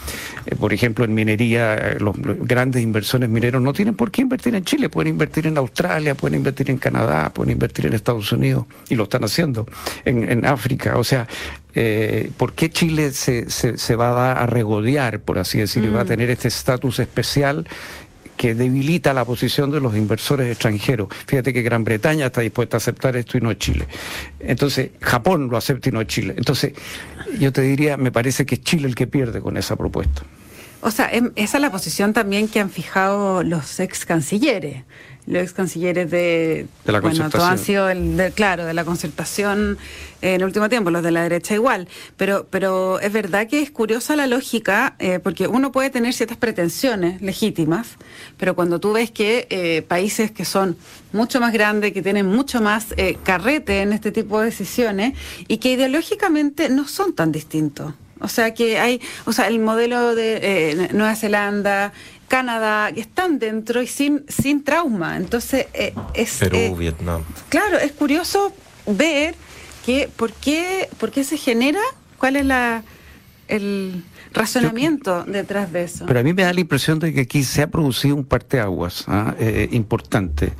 eh, 0.46 0.54
por 0.54 0.72
ejemplo, 0.72 1.04
en 1.04 1.14
minería, 1.14 1.74
eh, 1.74 1.96
los, 1.98 2.16
los 2.18 2.38
grandes 2.40 2.82
inversores 2.82 3.28
mineros 3.28 3.62
no 3.62 3.72
tienen 3.72 3.94
por 3.94 4.10
qué 4.10 4.22
invertir 4.22 4.54
en 4.54 4.64
Chile, 4.64 4.88
pueden 4.88 5.12
invertir 5.12 5.46
en 5.46 5.56
Australia, 5.58 6.14
pueden 6.14 6.38
invertir 6.38 6.70
en 6.70 6.78
Canadá, 6.78 7.32
pueden 7.32 7.52
invertir 7.52 7.86
en 7.86 7.94
Estados 7.94 8.30
Unidos, 8.30 8.66
y 8.88 8.94
lo 8.94 9.04
están 9.04 9.24
haciendo, 9.24 9.66
en, 10.04 10.30
en 10.30 10.44
África. 10.44 10.98
O 10.98 11.04
sea, 11.04 11.26
eh, 11.74 12.30
¿por 12.36 12.52
qué 12.52 12.70
Chile 12.70 13.12
se, 13.12 13.50
se, 13.50 13.78
se 13.78 13.96
va 13.96 14.32
a, 14.32 14.42
a 14.42 14.46
regodear, 14.46 15.20
por 15.20 15.38
así 15.38 15.58
decirlo, 15.58 15.90
y 15.90 15.92
va 15.92 16.02
a 16.02 16.04
tener 16.04 16.30
este 16.30 16.48
estatus 16.48 16.98
especial? 16.98 17.66
que 18.36 18.54
debilita 18.56 19.12
la 19.12 19.24
posición 19.24 19.70
de 19.70 19.78
los 19.78 19.94
inversores 19.94 20.50
extranjeros. 20.50 21.08
Fíjate 21.26 21.52
que 21.52 21.62
Gran 21.62 21.84
Bretaña 21.84 22.26
está 22.26 22.40
dispuesta 22.40 22.76
a 22.76 22.78
aceptar 22.78 23.14
esto 23.16 23.38
y 23.38 23.40
no 23.40 23.52
Chile. 23.54 23.86
Entonces, 24.40 24.90
Japón 25.00 25.48
lo 25.48 25.56
acepta 25.56 25.90
y 25.90 25.92
no 25.92 26.02
Chile. 26.02 26.34
Entonces, 26.36 26.72
yo 27.38 27.52
te 27.52 27.62
diría, 27.62 27.96
me 27.96 28.10
parece 28.10 28.44
que 28.44 28.56
es 28.56 28.62
Chile 28.62 28.88
el 28.88 28.96
que 28.96 29.06
pierde 29.06 29.40
con 29.40 29.56
esa 29.58 29.76
propuesta. 29.76 30.22
O 30.80 30.90
sea, 30.90 31.08
em- 31.12 31.30
esa 31.36 31.58
es 31.58 31.62
la 31.62 31.70
posición 31.70 32.12
también 32.12 32.48
que 32.48 32.58
han 32.58 32.70
fijado 32.70 33.44
los 33.44 33.78
ex 33.78 34.04
cancilleres. 34.04 34.82
Los 35.26 35.42
ex 35.44 35.52
cancilleres 35.52 36.10
de. 36.10 36.66
De 36.84 36.92
la 36.92 37.00
bueno, 37.00 37.30
todos 37.30 37.44
han 37.44 37.58
sido, 37.58 37.88
el 37.88 38.16
de- 38.16 38.32
claro, 38.32 38.64
de 38.64 38.74
la 38.74 38.84
concertación 38.84 39.78
en 40.20 40.34
el 40.34 40.44
último 40.44 40.68
tiempo, 40.68 40.90
los 40.90 41.02
de 41.04 41.12
la 41.12 41.22
derecha 41.22 41.54
igual. 41.54 41.86
Pero, 42.16 42.48
pero 42.50 42.98
es 42.98 43.12
verdad 43.12 43.46
que 43.46 43.62
es 43.62 43.70
curiosa 43.70 44.16
la 44.16 44.26
lógica, 44.26 44.96
eh, 44.98 45.20
porque 45.22 45.46
uno 45.46 45.70
puede 45.70 45.90
tener 45.90 46.12
ciertas 46.12 46.38
pretensiones 46.38 47.22
legítimas, 47.22 47.96
pero 48.36 48.56
cuando 48.56 48.80
tú 48.80 48.92
ves 48.94 49.12
que 49.12 49.46
eh, 49.50 49.82
países 49.82 50.32
que 50.32 50.44
son 50.44 50.76
mucho 51.12 51.40
más 51.40 51.52
grandes, 51.52 51.92
que 51.92 52.02
tienen 52.02 52.26
mucho 52.26 52.60
más 52.60 52.86
eh, 52.96 53.16
carrete 53.22 53.82
en 53.82 53.92
este 53.92 54.10
tipo 54.10 54.40
de 54.40 54.46
decisiones 54.46 55.14
y 55.46 55.58
que 55.58 55.72
ideológicamente 55.72 56.68
no 56.68 56.88
son 56.88 57.14
tan 57.14 57.30
distintos. 57.30 57.94
O 58.20 58.28
sea 58.28 58.54
que 58.54 58.78
hay, 58.78 59.00
o 59.24 59.32
sea, 59.32 59.48
el 59.48 59.58
modelo 59.58 60.14
de 60.14 60.38
eh, 60.42 60.88
Nueva 60.92 61.16
Zelanda, 61.16 61.92
Canadá, 62.32 62.90
que 62.94 63.02
están 63.02 63.38
dentro 63.38 63.82
y 63.82 63.86
sin, 63.86 64.24
sin 64.26 64.64
trauma. 64.64 65.18
Entonces, 65.18 65.66
eh, 65.74 65.92
es... 66.14 66.38
Perú, 66.38 66.56
eh, 66.56 66.74
Vietnam. 66.74 67.24
Claro, 67.50 67.78
es 67.78 67.92
curioso 67.92 68.54
ver 68.86 69.34
que 69.84 70.08
por 70.16 70.32
qué, 70.32 70.88
por 70.98 71.10
qué 71.10 71.24
se 71.24 71.36
genera, 71.36 71.82
cuál 72.16 72.36
es 72.36 72.46
la 72.46 72.84
el 73.48 74.02
razonamiento 74.32 75.24
detrás 75.24 75.70
de 75.72 75.84
eso. 75.84 76.06
Pero 76.06 76.20
a 76.20 76.22
mí 76.22 76.32
me 76.32 76.44
da 76.44 76.54
la 76.54 76.60
impresión 76.60 76.98
de 77.00 77.12
que 77.12 77.20
aquí 77.20 77.44
se 77.44 77.60
ha 77.60 77.66
producido 77.66 78.16
un 78.16 78.24
parteaguas 78.24 79.04
¿ah? 79.08 79.34
eh, 79.38 79.68
importante 79.72 80.54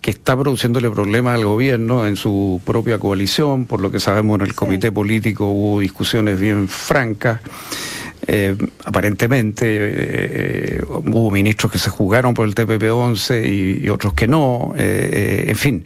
que 0.00 0.12
está 0.12 0.34
produciéndole 0.34 0.90
problemas 0.90 1.34
al 1.34 1.44
gobierno 1.44 2.06
en 2.06 2.16
su 2.16 2.62
propia 2.64 2.98
coalición, 2.98 3.66
por 3.66 3.82
lo 3.82 3.90
que 3.90 4.00
sabemos 4.00 4.40
en 4.40 4.46
el 4.46 4.54
comité 4.54 4.90
político 4.90 5.44
hubo 5.48 5.80
discusiones 5.80 6.40
bien 6.40 6.68
francas. 6.68 7.40
Eh, 8.26 8.56
aparentemente 8.84 9.66
eh, 9.66 10.82
hubo 10.86 11.30
ministros 11.30 11.72
que 11.72 11.78
se 11.78 11.90
jugaron 11.90 12.34
por 12.34 12.46
el 12.46 12.54
TPP-11 12.54 13.48
y, 13.48 13.84
y 13.84 13.88
otros 13.88 14.14
que 14.14 14.28
no. 14.28 14.74
Eh, 14.76 15.10
eh, 15.12 15.44
en 15.48 15.56
fin, 15.56 15.84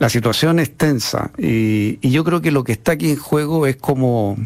la 0.00 0.08
situación 0.08 0.58
es 0.60 0.76
tensa 0.76 1.30
y, 1.36 1.98
yo 2.08 2.24
creo 2.24 2.40
que 2.40 2.50
lo 2.50 2.64
que 2.64 2.72
está 2.72 2.92
aquí 2.92 3.10
en 3.10 3.18
juego 3.18 3.66
es 3.66 3.76
como, 3.76 4.38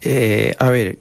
eh, 0.00 0.54
a 0.60 0.70
ver, 0.70 1.00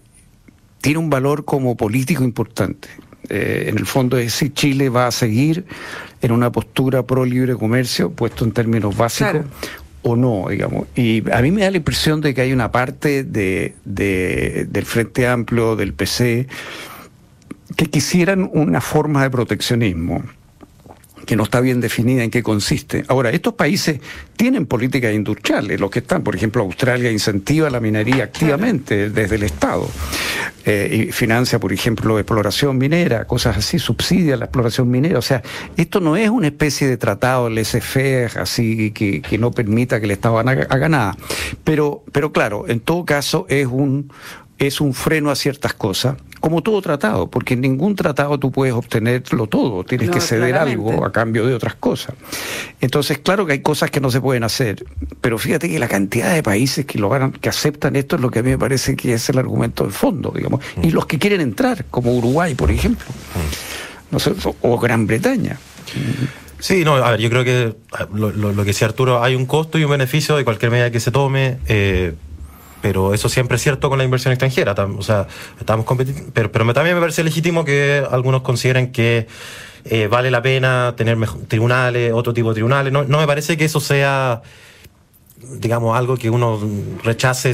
tiene 0.82 0.98
un 0.98 1.12
valor 1.12 1.46
como 1.46 1.78
político 1.78 2.24
importante. 2.24 2.90
Eh, 3.30 3.66
en 3.70 3.78
el 3.78 3.86
fondo 3.86 4.18
es 4.18 4.34
si 4.34 4.50
Chile 4.50 4.90
va 4.90 5.06
a 5.06 5.12
seguir 5.12 5.66
en 6.22 6.32
una 6.32 6.52
postura 6.52 7.04
pro 7.04 7.26
libre 7.26 7.56
comercio, 7.56 8.12
puesto 8.12 8.44
en 8.44 8.54
términos 8.54 8.98
básicos, 8.98 9.46
o 10.04 10.16
no, 10.16 10.48
digamos. 10.50 10.88
Y 10.96 11.24
a 11.32 11.42
mí 11.42 11.52
me 11.52 11.62
da 11.62 11.72
la 11.72 11.78
impresión 11.78 12.22
de 12.22 12.34
que 12.34 12.42
hay 12.42 12.54
una 12.54 12.72
parte 12.72 13.24
de, 13.24 13.74
del 13.84 14.86
Frente 14.86 15.28
Amplio, 15.28 15.76
del 15.76 15.94
PC, 15.94 16.48
que 17.76 17.86
quisieran 17.88 18.50
una 18.54 18.82
forma 18.82 19.24
de 19.24 19.30
proteccionismo 19.30 20.24
que 21.26 21.36
no 21.38 21.44
está 21.44 21.62
bien 21.62 21.80
definida 21.80 22.24
en 22.24 22.30
qué 22.30 22.44
consiste. 22.44 23.06
Ahora, 23.08 23.30
estos 23.30 23.54
países 23.54 24.02
tienen 24.36 24.66
políticas 24.66 25.14
industriales, 25.14 25.80
los 25.80 25.90
que 25.90 26.00
están, 26.00 26.22
por 26.22 26.36
ejemplo, 26.36 26.62
Australia 26.64 27.12
incentiva 27.12 27.70
la 27.70 27.80
minería 27.80 28.26
activamente 28.26 29.10
desde 29.10 29.36
el 29.36 29.44
Estado 29.44 29.90
eh, 30.66 31.08
y 31.08 31.12
financia, 31.12 31.60
por 31.60 31.74
ejemplo, 31.74 32.18
exploración 32.18 32.78
minera, 32.78 33.26
cosas 33.26 33.58
así, 33.58 33.80
subsidia 33.80 34.38
la 34.38 34.46
exploración 34.46 34.90
minera. 34.90 35.20
O 35.20 35.22
sea, 35.22 35.42
esto 35.76 36.00
no 36.00 36.16
es 36.16 36.30
una 36.30 36.48
especie 36.48 36.88
de 36.88 36.98
tratado 36.98 37.50
laissez-faire 37.50 38.40
así 38.40 38.92
que, 38.92 39.22
que, 39.22 39.38
no 39.38 39.52
permita 39.52 40.00
que 40.00 40.06
el 40.06 40.12
Estado 40.12 40.40
haga 40.40 40.90
nada. 40.90 41.18
Pero, 41.64 42.04
pero 42.12 42.32
claro, 42.32 42.66
en 42.68 42.80
todo 42.80 43.06
caso 43.06 43.46
es 43.50 43.68
un, 43.68 44.12
es 44.68 44.82
un 44.82 44.94
freno 44.94 45.30
a 45.30 45.36
ciertas 45.36 45.74
cosas 45.74 46.16
como 46.44 46.62
todo 46.62 46.82
tratado, 46.82 47.30
porque 47.30 47.54
en 47.54 47.62
ningún 47.62 47.96
tratado 47.96 48.38
tú 48.38 48.52
puedes 48.52 48.74
obtenerlo 48.74 49.48
todo, 49.48 49.86
tienes 49.86 50.10
que 50.10 50.20
ceder 50.20 50.56
algo 50.56 51.06
a 51.06 51.12
cambio 51.14 51.48
de 51.48 51.54
otras 51.54 51.76
cosas. 51.76 52.16
Entonces, 52.82 53.20
claro 53.20 53.46
que 53.46 53.54
hay 53.54 53.62
cosas 53.62 53.90
que 53.90 54.02
no 54.02 54.12
se 54.12 54.20
pueden 54.20 54.44
hacer, 54.44 54.84
pero 55.22 55.38
fíjate 55.38 55.70
que 55.70 55.80
la 55.80 55.88
cantidad 55.88 56.34
de 56.34 56.44
países 56.44 56.86
que 56.86 57.00
lo 57.00 57.08
van, 57.08 57.32
que 57.32 57.48
aceptan 57.48 57.96
esto 57.96 58.18
es 58.18 58.22
lo 58.22 58.30
que 58.30 58.40
a 58.40 58.44
mí 58.44 58.50
me 58.50 58.58
parece 58.58 58.98
que 58.98 59.14
es 59.14 59.30
el 59.30 59.38
argumento 59.38 59.86
de 59.86 59.92
fondo, 59.92 60.34
digamos, 60.36 60.60
y 60.82 60.92
los 60.92 61.06
que 61.06 61.18
quieren 61.18 61.40
entrar, 61.40 61.86
como 61.86 62.14
Uruguay, 62.14 62.56
por 62.56 62.72
ejemplo, 62.72 63.08
no 64.12 64.20
sé, 64.20 64.34
o 64.62 64.78
Gran 64.78 65.08
Bretaña. 65.08 65.58
Sí, 66.60 66.84
no, 66.86 66.96
a 66.96 67.12
ver, 67.12 67.20
yo 67.20 67.30
creo 67.30 67.44
que 67.44 67.76
lo, 68.14 68.56
que 68.56 68.64
decía 68.64 68.88
Arturo, 68.88 69.24
hay 69.24 69.36
un 69.36 69.46
costo 69.46 69.78
y 69.80 69.84
un 69.84 69.92
beneficio 69.92 70.36
de 70.36 70.44
cualquier 70.44 70.72
medida 70.72 70.92
que 70.92 71.00
se 71.00 71.12
tome. 71.12 71.58
Eh, 71.68 72.14
pero 72.84 73.14
eso 73.14 73.30
siempre 73.30 73.56
es 73.56 73.64
cierto 73.64 73.88
con 73.88 73.98
la 73.98 74.04
inversión 74.04 74.34
extranjera. 74.34 74.74
O 74.74 75.02
sea, 75.02 75.26
estamos 75.58 75.86
pero, 76.34 76.52
pero 76.52 76.74
también 76.74 76.96
me 76.96 77.02
parece 77.02 77.24
legítimo 77.24 77.64
que 77.64 78.06
algunos 78.12 78.42
consideren 78.42 78.92
que 78.92 79.26
eh, 79.86 80.08
vale 80.08 80.30
la 80.30 80.42
pena 80.42 80.94
tener 80.98 81.18
tribunales, 81.48 82.12
otro 82.12 82.34
tipo 82.34 82.50
de 82.50 82.56
tribunales. 82.56 82.92
No, 82.92 83.06
no 83.06 83.20
me 83.20 83.26
parece 83.26 83.56
que 83.56 83.64
eso 83.64 83.80
sea 83.80 84.42
digamos, 85.52 85.98
algo 85.98 86.18
que 86.18 86.30
uno 86.30 86.60
rechace, 87.04 87.54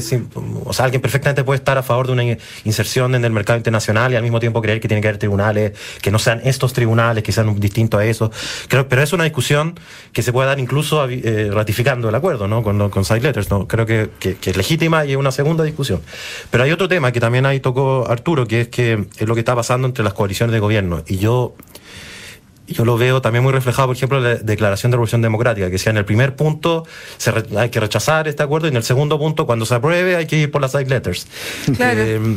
o 0.64 0.72
sea, 0.72 0.84
alguien 0.84 1.00
perfectamente 1.00 1.44
puede 1.44 1.58
estar 1.58 1.78
a 1.78 1.82
favor 1.82 2.06
de 2.06 2.12
una 2.12 2.24
inserción 2.64 3.14
en 3.14 3.24
el 3.24 3.32
mercado 3.32 3.56
internacional 3.56 4.12
y 4.12 4.16
al 4.16 4.22
mismo 4.22 4.40
tiempo 4.40 4.60
creer 4.62 4.80
que 4.80 4.88
tiene 4.88 5.00
que 5.00 5.08
haber 5.08 5.18
tribunales, 5.18 5.72
que 6.00 6.10
no 6.10 6.18
sean 6.18 6.40
estos 6.44 6.72
tribunales, 6.72 7.22
que 7.22 7.32
sean 7.32 7.58
distintos 7.58 8.00
a 8.00 8.04
eso. 8.04 8.30
Creo, 8.68 8.88
pero 8.88 9.02
es 9.02 9.12
una 9.12 9.24
discusión 9.24 9.78
que 10.12 10.22
se 10.22 10.32
puede 10.32 10.48
dar 10.48 10.58
incluso 10.58 11.06
eh, 11.08 11.50
ratificando 11.52 12.08
el 12.08 12.14
acuerdo, 12.14 12.48
¿no? 12.48 12.62
Con, 12.62 12.90
con 12.90 13.04
side 13.04 13.20
letters, 13.20 13.50
¿no? 13.50 13.66
Creo 13.66 13.86
que, 13.86 14.10
que, 14.18 14.36
es 14.42 14.56
legítima 14.56 15.04
y 15.04 15.12
es 15.12 15.16
una 15.16 15.32
segunda 15.32 15.64
discusión. 15.64 16.00
Pero 16.50 16.64
hay 16.64 16.72
otro 16.72 16.88
tema 16.88 17.12
que 17.12 17.20
también 17.20 17.46
ahí 17.46 17.60
tocó 17.60 18.06
Arturo, 18.08 18.46
que 18.46 18.62
es 18.62 18.68
que 18.68 19.06
es 19.16 19.28
lo 19.28 19.34
que 19.34 19.40
está 19.40 19.54
pasando 19.54 19.86
entre 19.86 20.04
las 20.04 20.14
coaliciones 20.14 20.52
de 20.52 20.60
gobierno. 20.60 21.02
Y 21.06 21.18
yo 21.18 21.54
yo 22.70 22.84
lo 22.84 22.96
veo 22.96 23.20
también 23.20 23.42
muy 23.42 23.52
reflejado, 23.52 23.88
por 23.88 23.96
ejemplo, 23.96 24.18
en 24.18 24.24
la 24.24 24.34
Declaración 24.36 24.90
de 24.90 24.96
Revolución 24.96 25.22
Democrática, 25.22 25.66
que 25.66 25.72
decía 25.72 25.90
en 25.90 25.98
el 25.98 26.04
primer 26.04 26.36
punto 26.36 26.86
se 27.16 27.32
hay 27.56 27.70
que 27.70 27.80
rechazar 27.80 28.28
este 28.28 28.42
acuerdo 28.42 28.66
y 28.68 28.70
en 28.70 28.76
el 28.76 28.82
segundo 28.82 29.18
punto, 29.18 29.46
cuando 29.46 29.66
se 29.66 29.74
apruebe, 29.74 30.16
hay 30.16 30.26
que 30.26 30.36
ir 30.36 30.50
por 30.50 30.60
las 30.60 30.72
side 30.72 30.86
letters. 30.86 31.26
Claro. 31.76 32.00
Eh, 32.00 32.36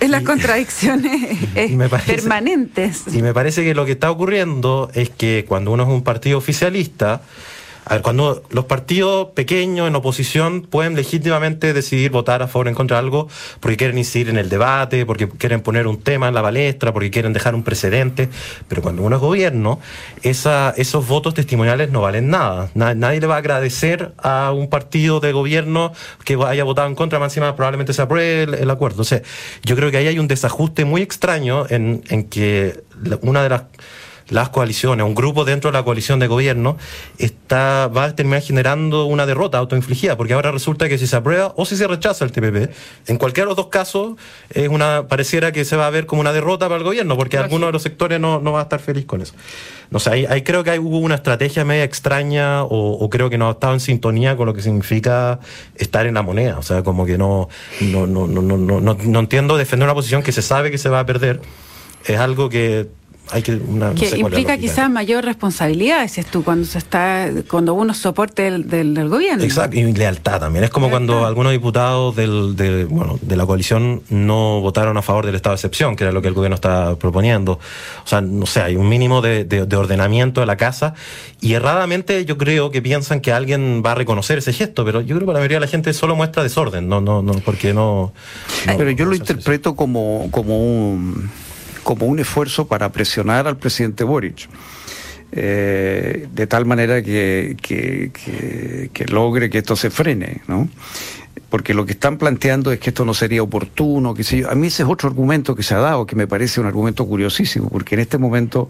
es 0.00 0.10
las 0.10 0.22
contradicciones 0.22 1.38
permanentes. 2.06 3.02
Y 3.12 3.22
me 3.22 3.34
parece 3.34 3.64
que 3.64 3.74
lo 3.74 3.84
que 3.84 3.92
está 3.92 4.10
ocurriendo 4.10 4.90
es 4.94 5.10
que 5.10 5.44
cuando 5.48 5.72
uno 5.72 5.82
es 5.82 5.88
un 5.88 6.02
partido 6.02 6.38
oficialista, 6.38 7.22
a 7.88 7.94
ver, 7.94 8.02
cuando 8.02 8.42
los 8.50 8.66
partidos 8.66 9.28
pequeños 9.28 9.88
en 9.88 9.96
oposición 9.96 10.60
pueden 10.60 10.94
legítimamente 10.94 11.72
decidir 11.72 12.10
votar 12.10 12.42
a 12.42 12.46
favor 12.46 12.66
o 12.66 12.68
en 12.68 12.74
contra 12.74 12.98
de 12.98 13.04
algo 13.04 13.28
porque 13.60 13.78
quieren 13.78 13.96
incidir 13.96 14.28
en 14.28 14.36
el 14.36 14.50
debate, 14.50 15.06
porque 15.06 15.26
quieren 15.26 15.62
poner 15.62 15.86
un 15.86 16.02
tema 16.02 16.28
en 16.28 16.34
la 16.34 16.42
palestra, 16.42 16.92
porque 16.92 17.10
quieren 17.10 17.32
dejar 17.32 17.54
un 17.54 17.62
precedente, 17.62 18.28
pero 18.68 18.82
cuando 18.82 19.02
uno 19.02 19.16
es 19.16 19.22
gobierno, 19.22 19.80
esos 20.22 21.08
votos 21.08 21.32
testimoniales 21.32 21.90
no 21.90 22.02
valen 22.02 22.28
nada. 22.28 22.70
Nadie 22.74 23.20
le 23.20 23.26
va 23.26 23.36
a 23.36 23.38
agradecer 23.38 24.12
a 24.18 24.52
un 24.52 24.68
partido 24.68 25.20
de 25.20 25.32
gobierno 25.32 25.92
que 26.24 26.38
haya 26.46 26.64
votado 26.64 26.88
en 26.88 26.94
contra, 26.94 27.18
más 27.18 27.32
encima 27.32 27.56
probablemente 27.56 27.94
se 27.94 28.02
apruebe 28.02 28.60
el, 28.60 28.70
acuerdo. 28.70 29.00
O 29.00 29.06
sea, 29.06 29.22
yo 29.62 29.76
creo 29.76 29.90
que 29.90 29.96
ahí 29.96 30.08
hay 30.08 30.18
un 30.18 30.28
desajuste 30.28 30.84
muy 30.84 31.00
extraño 31.00 31.64
en 31.70 32.02
que 32.28 32.82
una 33.22 33.42
de 33.42 33.48
las 33.48 33.62
las 34.30 34.50
coaliciones, 34.50 35.06
un 35.06 35.14
grupo 35.14 35.44
dentro 35.44 35.70
de 35.70 35.78
la 35.78 35.84
coalición 35.84 36.18
de 36.18 36.26
gobierno, 36.26 36.76
está, 37.18 37.88
va 37.88 38.04
a 38.04 38.16
terminar 38.16 38.42
generando 38.42 39.06
una 39.06 39.26
derrota 39.26 39.58
autoinfligida, 39.58 40.16
porque 40.16 40.34
ahora 40.34 40.50
resulta 40.50 40.88
que 40.88 40.98
si 40.98 41.06
se 41.06 41.16
aprueba 41.16 41.52
o 41.56 41.64
si 41.64 41.76
se 41.76 41.86
rechaza 41.86 42.24
el 42.24 42.32
TPP, 42.32 42.70
en 43.06 43.16
cualquiera 43.16 43.46
de 43.46 43.50
los 43.50 43.56
dos 43.56 43.68
casos, 43.68 44.16
es 44.50 44.68
una, 44.68 45.08
pareciera 45.08 45.52
que 45.52 45.64
se 45.64 45.76
va 45.76 45.86
a 45.86 45.90
ver 45.90 46.06
como 46.06 46.20
una 46.20 46.32
derrota 46.32 46.66
para 46.66 46.78
el 46.78 46.84
gobierno, 46.84 47.16
porque 47.16 47.38
alguno 47.38 47.66
de 47.66 47.72
los 47.72 47.82
sectores 47.82 48.20
no, 48.20 48.40
no 48.40 48.52
va 48.52 48.60
a 48.60 48.62
estar 48.64 48.80
feliz 48.80 49.06
con 49.06 49.22
eso. 49.22 49.34
No 49.90 49.98
sé, 50.00 50.26
ahí, 50.28 50.42
creo 50.42 50.64
que 50.64 50.70
hay, 50.70 50.78
hubo 50.78 50.98
una 50.98 51.14
estrategia 51.14 51.64
media 51.64 51.84
extraña 51.84 52.62
o, 52.64 53.08
creo 53.08 53.30
que 53.30 53.38
no 53.38 53.48
ha 53.48 53.52
estado 53.52 53.72
en 53.72 53.80
sintonía 53.80 54.36
con 54.36 54.44
lo 54.46 54.52
que 54.52 54.60
significa 54.60 55.40
estar 55.76 56.06
en 56.06 56.14
la 56.14 56.22
moneda. 56.22 56.58
O 56.58 56.62
sea, 56.62 56.82
como 56.82 57.06
que 57.06 57.16
no, 57.16 57.48
no, 57.80 58.06
no, 58.06 58.26
no, 58.26 58.42
no, 58.42 58.58
no, 58.58 58.80
no 58.80 59.18
entiendo 59.18 59.56
defender 59.56 59.86
una 59.86 59.94
posición 59.94 60.22
que 60.22 60.32
se 60.32 60.42
sabe 60.42 60.70
que 60.70 60.76
se 60.76 60.90
va 60.90 61.00
a 61.00 61.06
perder. 61.06 61.40
Es 62.04 62.18
algo 62.18 62.50
que 62.50 62.88
que, 63.42 63.60
implica 64.16 64.56
quizás 64.56 64.90
mayor 64.90 65.24
responsabilidad, 65.24 66.02
dices 66.02 66.26
tú, 66.26 66.42
cuando 66.42 66.66
se 66.66 66.78
está, 66.78 67.28
cuando 67.48 67.74
uno 67.74 67.94
soporte 67.94 68.46
el, 68.46 68.68
del, 68.68 69.08
gobierno. 69.08 69.44
Exacto, 69.44 69.76
y 69.76 69.92
lealtad 69.92 70.40
también. 70.40 70.64
Es 70.64 70.70
como 70.70 70.90
cuando 70.90 71.26
algunos 71.26 71.52
diputados 71.52 72.16
del, 72.16 72.56
de, 72.56 72.84
bueno, 72.84 73.18
de 73.20 73.36
la 73.36 73.46
coalición 73.46 74.02
no 74.08 74.60
votaron 74.60 74.96
a 74.96 75.02
favor 75.02 75.26
del 75.26 75.34
estado 75.34 75.54
de 75.54 75.58
excepción, 75.58 75.96
que 75.96 76.04
era 76.04 76.12
lo 76.12 76.22
que 76.22 76.28
el 76.28 76.34
gobierno 76.34 76.54
está 76.54 76.96
proponiendo. 76.96 77.52
O 77.52 78.06
sea, 78.06 78.20
no 78.20 78.46
sé, 78.46 78.62
hay 78.62 78.76
un 78.76 78.88
mínimo 78.88 79.20
de, 79.20 79.44
de, 79.44 79.76
ordenamiento 79.76 80.40
de 80.40 80.46
la 80.46 80.56
casa 80.56 80.94
y 81.40 81.52
erradamente 81.52 82.24
yo 82.24 82.38
creo 82.38 82.70
que 82.70 82.82
piensan 82.82 83.20
que 83.20 83.32
alguien 83.32 83.82
va 83.84 83.92
a 83.92 83.94
reconocer 83.94 84.38
ese 84.38 84.52
gesto, 84.52 84.84
pero 84.84 85.00
yo 85.00 85.16
creo 85.16 85.26
que 85.26 85.32
la 85.32 85.38
mayoría 85.38 85.56
de 85.58 85.66
la 85.66 85.70
gente 85.70 85.92
solo 85.92 86.16
muestra 86.16 86.42
desorden, 86.42 86.88
no, 86.88 87.00
no, 87.00 87.22
no, 87.22 87.34
porque 87.34 87.74
no. 87.74 88.12
pero 88.76 88.90
yo 88.90 89.04
lo 89.04 89.14
interpreto 89.14 89.76
como, 89.76 90.28
como 90.30 90.58
un 90.58 91.30
como 91.88 92.04
un 92.04 92.18
esfuerzo 92.18 92.68
para 92.68 92.92
presionar 92.92 93.46
al 93.46 93.56
presidente 93.56 94.04
Boric. 94.04 94.46
Eh, 95.32 96.28
de 96.30 96.46
tal 96.46 96.66
manera 96.66 97.02
que, 97.02 97.56
que, 97.62 99.06
logre 99.06 99.48
que 99.48 99.56
esto 99.56 99.74
se 99.74 99.88
frene, 99.88 100.42
¿no? 100.48 100.68
Porque 101.48 101.72
lo 101.72 101.86
que 101.86 101.92
están 101.92 102.18
planteando 102.18 102.72
es 102.72 102.78
que 102.78 102.90
esto 102.90 103.06
no 103.06 103.14
sería 103.14 103.42
oportuno, 103.42 104.12
que 104.12 104.22
sé 104.22 104.44
A 104.46 104.54
mí 104.54 104.66
ese 104.66 104.82
es 104.82 104.88
otro 104.90 105.08
argumento 105.08 105.54
que 105.54 105.62
se 105.62 105.74
ha 105.74 105.78
dado, 105.78 106.04
que 106.04 106.14
me 106.14 106.26
parece 106.26 106.60
un 106.60 106.66
argumento 106.66 107.06
curiosísimo, 107.06 107.70
porque 107.70 107.94
en 107.94 108.02
este 108.02 108.18
momento, 108.18 108.68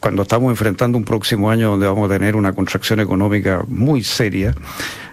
cuando 0.00 0.22
estamos 0.22 0.50
enfrentando 0.50 0.98
un 0.98 1.04
próximo 1.04 1.50
año 1.50 1.70
donde 1.70 1.86
vamos 1.86 2.10
a 2.10 2.14
tener 2.14 2.34
una 2.34 2.52
contracción 2.52 2.98
económica 2.98 3.62
muy 3.68 4.02
seria, 4.02 4.56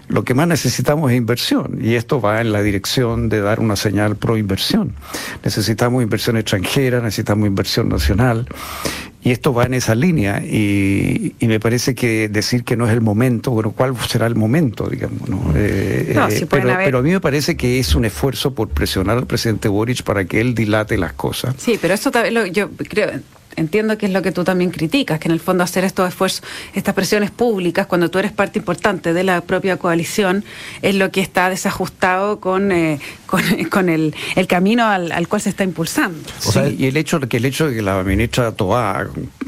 lo 0.08 0.24
que 0.24 0.34
más 0.34 0.48
necesitamos 0.48 1.10
es 1.10 1.16
inversión 1.16 1.78
y 1.80 1.94
esto 1.94 2.20
va 2.20 2.40
en 2.40 2.52
la 2.52 2.62
dirección 2.62 3.28
de 3.28 3.40
dar 3.40 3.60
una 3.60 3.76
señal 3.76 4.16
pro 4.16 4.36
inversión. 4.36 4.94
Necesitamos 5.44 6.02
inversión 6.02 6.36
extranjera, 6.36 7.00
necesitamos 7.00 7.46
inversión 7.46 7.88
nacional 7.88 8.46
y 9.24 9.30
esto 9.30 9.54
va 9.54 9.64
en 9.64 9.74
esa 9.74 9.94
línea 9.94 10.42
y, 10.44 11.34
me 11.40 11.60
parece 11.60 11.94
que 11.94 12.28
decir 12.28 12.64
que 12.64 12.76
no 12.76 12.86
es 12.86 12.92
el 12.92 13.00
momento, 13.00 13.50
bueno, 13.50 13.72
¿cuál 13.72 13.94
será 14.08 14.26
el 14.26 14.34
momento, 14.34 14.88
digamos? 14.88 15.28
¿no? 15.28 15.52
Eh, 15.54 16.14
eh, 16.16 16.46
pero, 16.48 16.98
a 16.98 17.02
mí 17.02 17.10
me 17.10 17.20
parece 17.20 17.56
que 17.56 17.78
es 17.78 17.94
un 17.94 18.04
esfuerzo 18.04 18.54
por 18.54 18.68
presionar 18.68 19.18
al 19.18 19.26
presidente 19.26 19.68
Boric 19.68 20.02
para 20.02 20.24
que 20.24 20.40
él 20.40 20.54
dilate 20.54 20.96
las 20.96 21.12
cosas. 21.12 21.54
Sí, 21.58 21.78
pero 21.80 21.94
eso 21.94 22.10
también 22.10 22.52
yo 22.52 22.70
creo 22.70 23.10
entiendo 23.56 23.98
que 23.98 24.06
es 24.06 24.12
lo 24.12 24.22
que 24.22 24.32
tú 24.32 24.44
también 24.44 24.70
criticas, 24.70 25.18
que 25.18 25.28
en 25.28 25.32
el 25.32 25.40
fondo 25.40 25.64
hacer 25.64 25.84
estos 25.84 26.08
esfuerzos, 26.08 26.42
estas 26.74 26.94
presiones 26.94 27.30
públicas, 27.30 27.86
cuando 27.86 28.10
tú 28.10 28.18
eres 28.18 28.32
parte 28.32 28.58
importante 28.58 29.12
de 29.12 29.24
la 29.24 29.40
propia 29.40 29.76
coalición, 29.76 30.44
es 30.82 30.94
lo 30.94 31.10
que 31.10 31.20
está 31.20 31.50
desajustado 31.50 32.40
con, 32.40 32.72
eh, 32.72 33.00
con, 33.70 33.88
el, 33.88 34.14
el, 34.36 34.46
camino 34.46 34.86
al, 34.86 35.28
cual 35.28 35.40
se 35.40 35.50
está 35.50 35.64
impulsando. 35.64 36.18
y 36.78 36.86
el 36.86 36.96
hecho, 36.96 37.20
que 37.20 37.38
el 37.38 37.44
hecho 37.44 37.68
de 37.68 37.76
que 37.76 37.82
la 37.82 38.02
ministra 38.02 38.52
Toá, 38.52 39.06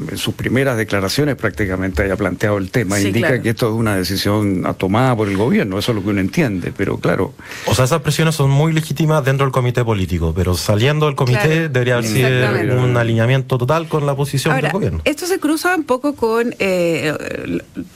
en 0.09 0.17
sus 0.17 0.33
primeras 0.33 0.77
declaraciones 0.77 1.35
prácticamente 1.35 2.03
haya 2.03 2.15
planteado 2.15 2.57
el 2.57 2.71
tema, 2.71 2.99
indica 2.99 3.41
que 3.41 3.49
esto 3.49 3.67
es 3.67 3.73
una 3.73 3.95
decisión 3.95 4.65
tomada 4.77 5.15
por 5.15 5.29
el 5.29 5.37
gobierno, 5.37 5.77
eso 5.77 5.91
es 5.91 5.95
lo 5.95 6.03
que 6.03 6.09
uno 6.09 6.21
entiende, 6.21 6.73
pero 6.75 6.97
claro. 6.97 7.33
O 7.65 7.75
sea, 7.75 7.85
esas 7.85 8.01
presiones 8.01 8.35
son 8.35 8.49
muy 8.49 8.73
legítimas 8.73 9.23
dentro 9.23 9.45
del 9.45 9.53
comité 9.53 9.83
político, 9.83 10.33
pero 10.35 10.55
saliendo 10.55 11.05
del 11.05 11.15
comité 11.15 11.69
debería 11.69 11.95
haber 11.95 12.05
sido 12.05 12.81
un 12.81 12.97
alineamiento 12.97 13.57
total 13.57 13.87
con 13.87 13.94
la 14.03 14.15
posición 14.15 14.59
del 14.59 14.71
gobierno. 14.71 15.01
Esto 15.05 15.25
se 15.25 15.39
cruza 15.39 15.75
un 15.75 15.83
poco 15.83 16.15
con, 16.15 16.55
eh, 16.59 17.13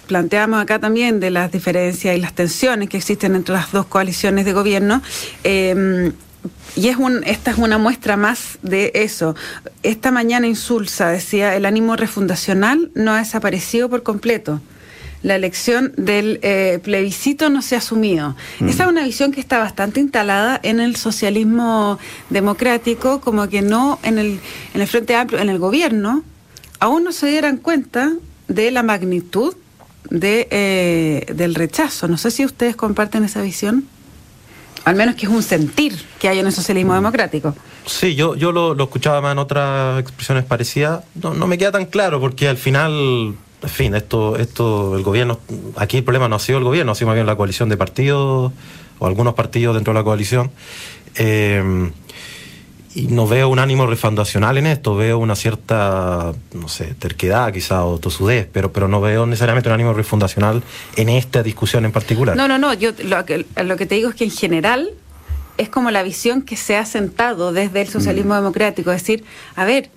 planteamos 0.07 0.61
acá 0.61 0.79
también 0.79 1.19
de 1.19 1.31
las 1.31 1.51
diferencias 1.51 2.15
y 2.15 2.19
las 2.19 2.33
tensiones 2.33 2.89
que 2.89 2.97
existen 2.97 3.35
entre 3.35 3.53
las 3.53 3.71
dos 3.71 3.85
coaliciones 3.85 4.45
de 4.45 4.53
gobierno. 4.53 5.01
Eh, 5.43 6.11
y 6.75 6.87
es 6.87 6.97
un, 6.97 7.23
esta 7.25 7.51
es 7.51 7.57
una 7.57 7.77
muestra 7.77 8.15
más 8.15 8.59
de 8.61 8.91
eso. 8.93 9.35
Esta 9.83 10.11
mañana 10.11 10.47
Insulsa 10.47 11.09
decía, 11.09 11.55
el 11.55 11.65
ánimo 11.65 11.95
refundacional 11.95 12.91
no 12.95 13.11
ha 13.13 13.17
desaparecido 13.19 13.89
por 13.89 14.03
completo. 14.03 14.61
La 15.21 15.35
elección 15.35 15.91
del 15.97 16.39
eh, 16.43 16.79
plebiscito 16.81 17.49
no 17.49 17.61
se 17.61 17.75
ha 17.75 17.79
asumido. 17.79 18.35
Mm. 18.59 18.69
Esa 18.69 18.83
es 18.83 18.89
una 18.89 19.03
visión 19.03 19.31
que 19.31 19.41
está 19.41 19.59
bastante 19.59 19.99
instalada 19.99 20.59
en 20.63 20.79
el 20.79 20.95
socialismo 20.95 21.99
democrático, 22.29 23.19
como 23.19 23.49
que 23.49 23.61
no 23.61 23.99
en 24.03 24.17
el, 24.17 24.39
en 24.73 24.81
el 24.81 24.87
Frente 24.87 25.15
Amplio, 25.15 25.41
en 25.41 25.49
el 25.49 25.59
gobierno, 25.59 26.23
aún 26.79 27.03
no 27.03 27.11
se 27.11 27.27
dieran 27.27 27.57
cuenta 27.57 28.13
de 28.47 28.71
la 28.71 28.83
magnitud 28.83 29.55
de, 30.09 30.47
eh, 30.51 31.33
del 31.33 31.55
rechazo. 31.55 32.07
No 32.07 32.17
sé 32.17 32.31
si 32.31 32.45
ustedes 32.45 32.75
comparten 32.75 33.23
esa 33.23 33.41
visión. 33.41 33.85
Al 34.85 34.95
menos 34.95 35.15
que 35.15 35.25
es 35.25 35.31
un 35.31 35.43
sentir 35.43 35.93
que 36.19 36.29
hay 36.29 36.39
en 36.39 36.47
el 36.47 36.53
socialismo 36.53 36.93
democrático. 36.93 37.53
Sí, 37.85 38.15
yo, 38.15 38.35
yo 38.35 38.51
lo, 38.51 38.81
escuchaba 38.81 39.21
más 39.21 39.33
en 39.33 39.39
otras 39.39 39.99
expresiones 39.99 40.45
parecidas. 40.45 41.03
No, 41.15 41.33
no 41.33 41.47
me 41.47 41.57
queda 41.57 41.71
tan 41.71 41.85
claro 41.85 42.19
porque 42.19 42.47
al 42.47 42.57
final, 42.57 43.35
en 43.61 43.69
fin, 43.69 43.95
esto, 43.95 44.37
esto, 44.37 44.95
el 44.97 45.03
gobierno, 45.03 45.39
aquí 45.75 45.97
el 45.97 46.03
problema 46.03 46.29
no 46.29 46.35
ha 46.37 46.39
sido 46.39 46.59
el 46.59 46.63
gobierno, 46.63 46.93
ha 46.93 46.95
sido 46.95 47.07
más 47.07 47.15
bien 47.15 47.25
la 47.25 47.35
coalición 47.35 47.69
de 47.69 47.77
partidos 47.77 48.51
o 48.99 49.05
algunos 49.05 49.33
partidos 49.33 49.75
dentro 49.75 49.93
de 49.93 49.99
la 49.99 50.03
coalición. 50.03 50.51
Eh, 51.15 51.91
y 52.95 53.07
no 53.07 53.27
veo 53.27 53.49
un 53.49 53.59
ánimo 53.59 53.85
refundacional 53.85 54.57
en 54.57 54.65
esto, 54.65 54.95
veo 54.95 55.19
una 55.19 55.35
cierta, 55.35 56.33
no 56.53 56.67
sé, 56.67 56.95
terquedad 56.95 57.53
quizá 57.53 57.85
o 57.85 57.99
tosudez, 57.99 58.47
pero, 58.51 58.71
pero 58.71 58.87
no 58.87 58.99
veo 58.99 59.25
necesariamente 59.25 59.69
un 59.69 59.73
ánimo 59.73 59.93
refundacional 59.93 60.63
en 60.95 61.09
esta 61.09 61.43
discusión 61.43 61.85
en 61.85 61.91
particular. 61.91 62.35
No, 62.35 62.47
no, 62.47 62.57
no, 62.57 62.73
yo 62.73 62.91
lo 63.03 63.23
que, 63.25 63.45
lo 63.63 63.77
que 63.77 63.85
te 63.85 63.95
digo 63.95 64.09
es 64.09 64.15
que 64.15 64.23
en 64.23 64.31
general 64.31 64.89
es 65.57 65.69
como 65.69 65.91
la 65.91 66.03
visión 66.03 66.41
que 66.41 66.55
se 66.55 66.77
ha 66.77 66.85
sentado 66.85 67.53
desde 67.53 67.81
el 67.81 67.87
socialismo 67.87 68.33
mm. 68.33 68.37
democrático, 68.37 68.91
es 68.91 69.01
decir, 69.01 69.23
a 69.55 69.65
ver, 69.65 69.89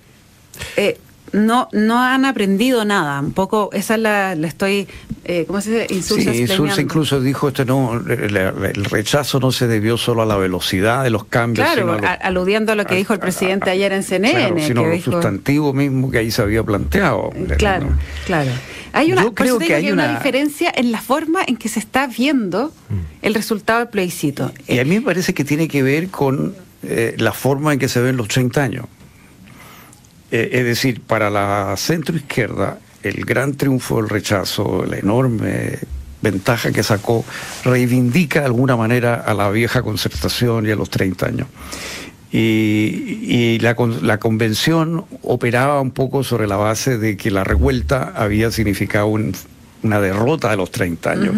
eh, 0.77 0.99
no, 1.33 1.67
no 1.71 2.01
han 2.01 2.25
aprendido 2.25 2.85
nada. 2.85 3.19
Un 3.19 3.33
poco, 3.33 3.69
esa 3.73 3.97
la, 3.97 4.35
la 4.35 4.47
estoy, 4.47 4.87
eh, 5.25 5.45
¿cómo 5.47 5.59
se 5.61 5.71
dice? 5.71 5.93
Insulsa, 5.93 6.31
sí, 6.31 6.41
Insulsa 6.41 6.81
incluso 6.81 7.19
dijo, 7.19 7.49
este 7.49 7.65
no, 7.65 7.95
el, 7.95 8.85
rechazo 8.85 9.39
no 9.39 9.51
se 9.51 9.67
debió 9.67 9.97
solo 9.97 10.21
a 10.21 10.25
la 10.25 10.37
velocidad 10.37 11.03
de 11.03 11.09
los 11.09 11.25
cambios. 11.25 11.67
Claro, 11.67 11.97
aludiendo 12.21 12.71
a 12.71 12.75
lo 12.75 12.85
que 12.85 12.95
dijo 12.95 13.13
el 13.13 13.19
presidente 13.19 13.69
ayer 13.71 13.91
en 13.91 14.03
CNN. 14.03 14.65
sino 14.65 14.83
que 14.83 15.01
sustantivo 15.01 15.73
mismo 15.73 16.11
que 16.11 16.19
ahí 16.19 16.31
se 16.31 16.41
había 16.41 16.63
planteado. 16.63 17.31
Claro, 17.57 17.89
claro. 18.25 18.51
Hay 18.93 19.11
una, 19.11 19.23
Yo 19.23 19.33
creo 19.33 19.57
que 19.57 19.73
hay, 19.73 19.91
una... 19.91 20.13
diferencia 20.13 20.71
en 20.75 20.91
la 20.91 21.01
forma 21.01 21.39
en 21.47 21.57
que 21.57 21.67
se 21.67 21.79
está 21.79 22.05
viendo 22.05 22.71
mm. 22.89 23.23
el 23.23 23.33
resultado 23.33 23.79
del 23.79 23.87
plebiscito. 23.87 24.51
Y 24.67 24.77
a 24.77 24.85
mí 24.85 24.91
me 24.91 25.01
parece 25.01 25.33
que 25.33 25.43
tiene 25.43 25.67
que 25.67 25.81
ver 25.81 26.09
con 26.09 26.53
eh, 26.83 27.15
la 27.17 27.31
forma 27.31 27.73
en 27.73 27.79
que 27.79 27.87
se 27.87 27.99
ven 28.01 28.17
los 28.17 28.27
30 28.27 28.61
años. 28.61 28.85
Eh, 30.33 30.49
es 30.51 30.65
decir, 30.65 30.99
para 31.01 31.29
la 31.29 31.75
centroizquierda, 31.77 32.79
el 33.03 33.23
gran 33.23 33.53
triunfo 33.53 33.97
del 33.97 34.09
rechazo, 34.09 34.83
la 34.83 34.97
enorme 34.97 35.77
ventaja 36.23 36.71
que 36.71 36.81
sacó, 36.81 37.23
reivindica 37.63 38.39
de 38.39 38.47
alguna 38.47 38.75
manera 38.75 39.13
a 39.13 39.35
la 39.35 39.51
vieja 39.51 39.83
concertación 39.83 40.65
y 40.65 40.71
a 40.71 40.75
los 40.75 40.89
30 40.89 41.25
años. 41.27 41.47
Y, 42.31 43.59
la, 43.59 43.75
convención 44.17 45.05
operaba 45.21 45.79
un 45.79 45.91
poco 45.91 46.23
sobre 46.23 46.47
la 46.47 46.55
base 46.55 46.97
de 46.97 47.15
que 47.15 47.29
la 47.29 47.43
revuelta 47.43 48.11
había 48.15 48.49
significado 48.49 49.05
una 49.05 49.99
derrota 50.01 50.49
de 50.49 50.57
los 50.57 50.71
30 50.71 51.11
años. 51.11 51.35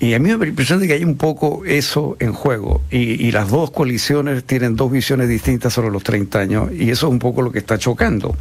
Y 0.00 0.14
a 0.14 0.18
mí 0.18 0.26
me 0.26 0.32
da 0.32 0.38
la 0.38 0.46
impresión 0.46 0.78
de 0.78 0.86
que 0.86 0.92
hay 0.92 1.04
un 1.04 1.16
poco 1.16 1.64
eso 1.64 2.16
en 2.20 2.32
juego. 2.32 2.82
Y, 2.90 3.30
las 3.32 3.50
dos 3.50 3.70
coaliciones 3.70 4.44
tienen 4.44 4.76
dos 4.76 4.92
visiones 4.92 5.28
distintas 5.28 5.72
sobre 5.72 5.90
los 5.90 6.04
30 6.04 6.38
años. 6.38 6.70
Y 6.72 6.90
eso 6.90 7.08
es 7.08 7.12
un 7.12 7.18
poco 7.18 7.42
lo 7.42 7.50
que 7.50 7.58
está 7.58 7.78
chocando. 7.78 8.36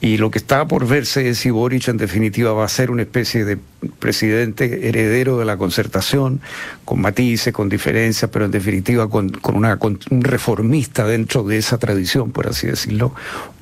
Y 0.00 0.18
lo 0.18 0.30
que 0.30 0.36
está 0.36 0.68
por 0.68 0.86
verse 0.86 1.30
es 1.30 1.38
si 1.38 1.48
Boric 1.48 1.88
en 1.88 1.96
definitiva 1.96 2.52
va 2.52 2.66
a 2.66 2.68
ser 2.68 2.90
una 2.90 3.00
especie 3.00 3.46
de 3.46 3.56
presidente 3.98 4.86
heredero 4.86 5.38
de 5.38 5.46
la 5.46 5.56
concertación, 5.56 6.42
con 6.84 7.00
matices, 7.00 7.54
con 7.54 7.70
diferencias, 7.70 8.30
pero 8.30 8.44
en 8.44 8.50
definitiva 8.50 9.08
con, 9.08 9.32
una, 9.54 9.78
un 9.80 10.22
reformista 10.22 11.06
dentro 11.06 11.42
de 11.44 11.56
esa 11.56 11.78
tradición, 11.78 12.32
por 12.32 12.46
así 12.46 12.66
decirlo, 12.66 13.14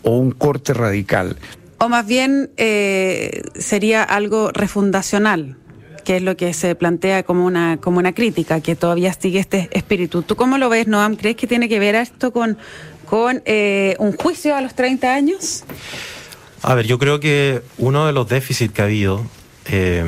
o 0.03 0.16
un 0.16 0.33
corte 0.33 0.75
radical. 0.75 1.37
O 1.79 1.88
más 1.88 2.07
bien 2.07 2.51
eh, 2.57 3.42
sería 3.55 4.03
algo 4.03 4.51
refundacional, 4.51 5.57
que 6.03 6.17
es 6.17 6.23
lo 6.23 6.37
que 6.37 6.53
se 6.55 6.75
plantea 6.75 7.23
como 7.23 7.45
una, 7.45 7.79
como 7.79 7.99
una 7.99 8.12
crítica, 8.12 8.61
que 8.61 8.77
todavía 8.77 9.12
sigue 9.12 9.38
este 9.38 9.69
espíritu. 9.73 10.23
¿Tú 10.23 10.37
cómo 10.37 10.59
lo 10.59 10.69
ves, 10.69 10.87
Noam? 10.87 11.17
¿Crees 11.17 11.37
que 11.37 11.47
tiene 11.47 11.69
que 11.69 11.79
ver 11.79 11.95
esto 11.95 12.33
con, 12.33 12.59
con 13.07 13.43
eh, 13.45 13.97
un 13.99 14.17
juicio 14.17 14.57
a 14.57 14.61
los 14.61 14.75
30 14.75 15.15
años? 15.15 15.65
A 16.62 16.75
ver, 16.75 16.87
yo 16.87 16.99
creo 16.99 17.21
que 17.21 17.62
uno 17.79 18.07
de 18.07 18.12
los 18.12 18.29
déficits 18.29 18.73
que 18.73 18.83
ha 18.83 18.85
habido 18.85 19.25
eh, 19.67 20.05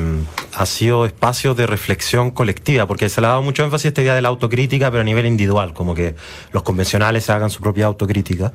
ha 0.53 0.65
sido 0.65 1.05
espacios 1.05 1.55
de 1.55 1.67
reflexión 1.67 2.31
colectiva, 2.31 2.87
porque 2.87 3.09
se 3.09 3.21
le 3.21 3.27
ha 3.27 3.31
dado 3.31 3.41
mucho 3.41 3.63
énfasis 3.63 3.85
a 3.85 3.87
esta 3.89 4.01
idea 4.01 4.15
de 4.15 4.21
la 4.21 4.29
autocrítica, 4.29 4.89
pero 4.89 5.01
a 5.01 5.03
nivel 5.03 5.25
individual, 5.25 5.73
como 5.73 5.95
que 5.95 6.15
los 6.51 6.63
convencionales 6.63 7.25
se 7.25 7.31
hagan 7.31 7.49
su 7.49 7.61
propia 7.61 7.85
autocrítica 7.85 8.53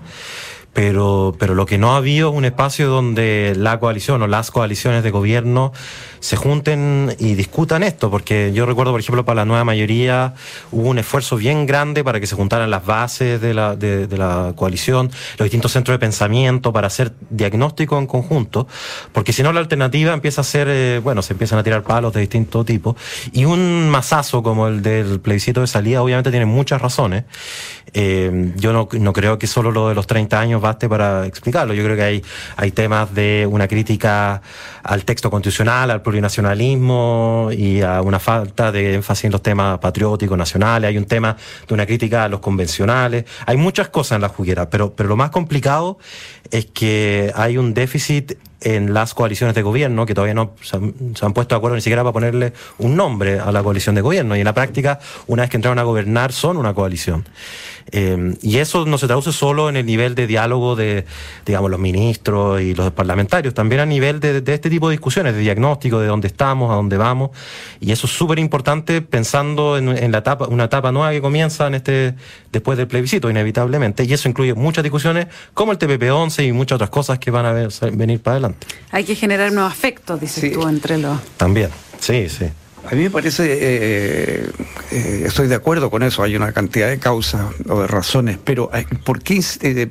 pero, 0.73 1.35
pero 1.39 1.55
lo 1.55 1.67
que 1.67 1.79
no 1.79 1.95
ha 1.95 1.97
habido 1.97 2.31
es 2.31 2.37
un 2.37 2.45
espacio 2.45 2.89
donde 2.89 3.55
la 3.57 3.81
coalición 3.81 4.23
o 4.23 4.27
las 4.27 4.51
coaliciones 4.51 5.03
de 5.03 5.11
gobierno 5.11 5.73
se 6.21 6.37
junten 6.37 7.17
y 7.19 7.35
discutan 7.35 7.83
esto, 7.83 8.11
porque 8.11 8.53
yo 8.55 8.67
recuerdo, 8.67 8.93
por 8.93 9.01
ejemplo, 9.01 9.25
para 9.25 9.37
la 9.37 9.45
nueva 9.47 9.65
mayoría 9.65 10.35
hubo 10.71 10.89
un 10.91 10.99
esfuerzo 10.99 11.37
bien 11.37 11.67
grande 11.67 12.05
para 12.05 12.21
que 12.21 12.27
se 12.27 12.37
juntaran 12.37 12.71
las 12.71 12.85
bases 12.85 13.41
de 13.41 13.55
la, 13.55 13.75
de, 13.75 14.07
la 14.17 14.53
coalición, 14.55 15.11
los 15.39 15.47
distintos 15.47 15.73
centros 15.73 15.95
de 15.95 15.99
pensamiento, 15.99 16.73
para 16.73 16.87
hacer 16.87 17.13
diagnóstico 17.31 17.99
en 17.99 18.07
conjunto, 18.07 18.69
porque 19.13 19.33
si 19.33 19.43
no 19.43 19.53
la 19.53 19.61
alternativa 19.61 20.13
empieza 20.13 20.43
a 20.43 20.45
ser, 20.45 20.69
eh, 20.71 21.01
bueno, 21.03 21.23
se 21.23 21.33
empiezan 21.33 21.59
a 21.59 21.63
tirar 21.63 21.83
palos 21.83 22.13
de 22.13 22.21
distinto 22.21 22.65
tipo, 22.65 22.97
y 23.33 23.47
un 23.47 23.89
masazo 23.89 24.43
como 24.43 24.69
el 24.69 24.83
del 24.83 25.21
plebiscito 25.21 25.63
de 25.63 25.67
salida 25.67 26.03
obviamente 26.03 26.31
tiene 26.31 26.47
muchas 26.47 26.83
razones. 26.83 27.25
Eh, 27.93 28.53
yo 28.57 28.73
no, 28.73 28.89
no 28.93 29.13
creo 29.13 29.39
que 29.39 29.49
solo 29.49 29.73
lo 29.73 29.89
de 29.89 29.95
los 29.97 30.07
30 30.07 30.39
años 30.39 30.60
baste 30.61 30.89
para 30.89 31.27
explicarlo, 31.27 31.75
yo 31.75 31.85
creo 31.85 31.97
que 31.97 32.03
hay, 32.03 32.25
hay 32.57 32.71
temas 32.71 33.15
de 33.15 33.47
una 33.51 33.69
crítica 33.69 34.43
al 34.83 35.05
texto 35.05 35.31
constitucional, 35.31 35.91
al 35.91 36.03
plurinacionalismo 36.03 37.51
y 37.53 37.83
a 37.83 38.03
una 38.03 38.19
falta 38.19 38.73
de 38.73 38.95
énfasis 38.95 39.25
en 39.25 39.33
los 39.33 39.43
temas 39.43 39.79
patrióticos, 39.79 40.37
nacionales. 40.37 40.89
Hay 40.89 40.99
un 40.99 41.07
tema 41.07 41.37
de 41.67 41.75
una 41.75 41.87
crítica 41.87 42.25
a 42.25 42.29
los 42.29 42.41
convencionales. 42.41 43.25
Hay 43.47 43.57
muchas 43.57 43.89
cosas 43.89 44.17
en 44.17 44.23
la 44.23 44.29
juguera, 44.29 44.71
pero, 44.71 44.95
pero 44.95 45.09
lo 45.09 45.17
más 45.17 45.31
complicado 45.31 45.99
es 46.51 46.67
que 46.67 47.33
hay 47.35 47.57
un 47.57 47.75
déficit 47.75 48.35
en 48.63 48.93
las 48.93 49.15
coaliciones 49.15 49.55
de 49.55 49.63
gobierno, 49.63 50.07
que 50.07 50.15
todavía 50.15 50.35
no 50.35 50.53
se 50.63 50.77
han, 50.77 51.33
puesto 51.33 51.55
de 51.55 51.57
acuerdo 51.57 51.77
ni 51.77 51.81
siquiera 51.81 52.03
para 52.03 52.13
ponerle 52.13 52.53
un 52.79 52.95
nombre 52.95 53.41
a 53.41 53.51
la 53.53 53.63
coalición 53.63 53.95
de 53.95 54.03
gobierno. 54.03 54.37
Y 54.37 54.41
en 54.41 54.45
la 54.45 54.53
práctica, 54.53 54.99
una 55.27 55.43
vez 55.43 55.51
que 55.51 55.57
entraron 55.57 55.79
a 55.79 55.83
gobernar, 55.83 56.33
son 56.33 56.57
una 56.57 56.75
coalición. 56.75 57.27
Eh, 57.93 58.35
y 58.43 58.59
eso 58.59 58.85
no 58.85 58.99
se 58.99 59.07
traduce 59.07 59.33
solo 59.33 59.69
en 59.69 59.77
el 59.77 59.87
nivel 59.87 60.15
de 60.15 60.27
diálogo 60.27 60.77
de, 60.77 61.07
digamos, 61.47 61.71
los 61.71 61.81
ministros 61.81 62.61
y 62.61 62.75
los 62.75 62.93
parlamentarios, 62.93 63.55
también 63.55 63.81
a 63.81 63.87
nivel 63.87 64.21
de, 64.21 64.43
este 64.47 64.69
tipo 64.71 64.89
de 64.89 64.93
discusiones, 64.93 65.35
de 65.35 65.41
diagnóstico 65.41 65.99
de 66.01 66.07
dónde 66.07 66.29
estamos, 66.29 66.71
a 66.71 66.75
dónde 66.75 66.97
vamos. 66.97 67.31
Y 67.81 67.93
eso 67.93 68.07
es 68.07 68.13
súper 68.13 68.39
importante 68.39 69.03
pensando 69.03 69.77
en, 69.77 70.13
la 70.13 70.19
etapa, 70.19 70.47
una 70.47 70.65
etapa 70.65 70.93
nueva 70.93 71.11
que 71.11 71.21
comienza 71.21 71.67
en 71.67 71.75
este, 71.75 72.15
después 72.53 72.79
del 72.79 72.87
plebiscito, 72.87 73.29
inevitablemente. 73.29 74.05
Y 74.05 74.13
eso 74.13 74.29
incluye 74.29 74.55
muchas 74.55 74.83
discusiones 74.83 75.27
como 75.55 75.73
el 75.73 75.79
TPP-11 75.79 76.47
y 76.49 76.53
muchas 76.53 76.77
otras 76.77 76.91
cosas 76.91 77.19
que 77.19 77.31
van 77.31 77.47
a 77.47 77.53
venir 77.91 78.21
para 78.21 78.37
adelante. 78.37 78.67
Hay 78.91 79.05
que 79.05 79.15
generar 79.15 79.53
nuevos 79.53 79.73
afectos, 79.73 80.21
dices 80.21 80.53
tú, 80.53 80.67
entre 80.67 80.99
los... 80.99 81.21
También, 81.37 81.71
sí, 81.99 82.29
sí. 82.29 82.47
A 82.89 82.95
mí 82.95 83.03
me 83.03 83.11
parece, 83.11 83.45
eh, 83.53 84.51
eh, 84.91 85.23
estoy 85.27 85.49
de 85.49 85.55
acuerdo 85.55 85.91
con 85.91 86.03
eso, 86.03 86.23
hay 86.23 86.35
una 86.35 86.53
cantidad 86.53 86.89
de 86.89 86.99
causas 86.99 87.47
o 87.69 87.83
de 87.83 87.87
razones, 87.87 88.39
pero 88.43 88.71
eh, 88.75 88.87
¿por 89.05 89.23
qué 89.23 89.41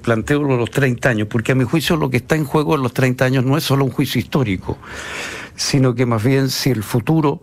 planteo 0.02 0.42
los 0.42 0.72
30 0.72 1.08
años? 1.08 1.28
Porque 1.30 1.52
a 1.52 1.56
mi 1.56 1.66
juicio 1.66 1.96
lo 1.96 2.10
que 2.10 2.18
está 2.18 2.36
en 2.36 2.46
juego 2.46 2.76
en 2.76 2.82
los 2.82 2.94
30 2.94 3.24
años 3.24 3.46
no 3.46 3.58
es 3.58 3.64
solo 3.64 3.86
un 3.86 3.92
juicio 3.92 4.20
histórico, 4.20 4.78
sino 5.56 5.94
que 5.94 6.06
más 6.06 6.24
bien 6.24 6.50
si 6.50 6.72
el 6.72 6.84
futuro 6.84 7.42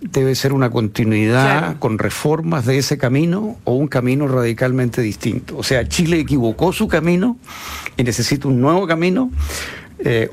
debe 0.00 0.34
ser 0.34 0.52
una 0.52 0.70
continuidad 0.70 1.78
con 1.78 1.98
reformas 1.98 2.64
de 2.64 2.78
ese 2.78 2.96
camino 2.96 3.58
o 3.64 3.72
un 3.72 3.88
camino 3.88 4.28
radicalmente 4.28 5.02
distinto. 5.02 5.58
O 5.58 5.62
sea, 5.62 5.88
Chile 5.88 6.20
equivocó 6.20 6.72
su 6.72 6.86
camino 6.86 7.38
y 7.96 8.04
necesita 8.04 8.46
un 8.46 8.60
nuevo 8.60 8.86
camino, 8.86 9.30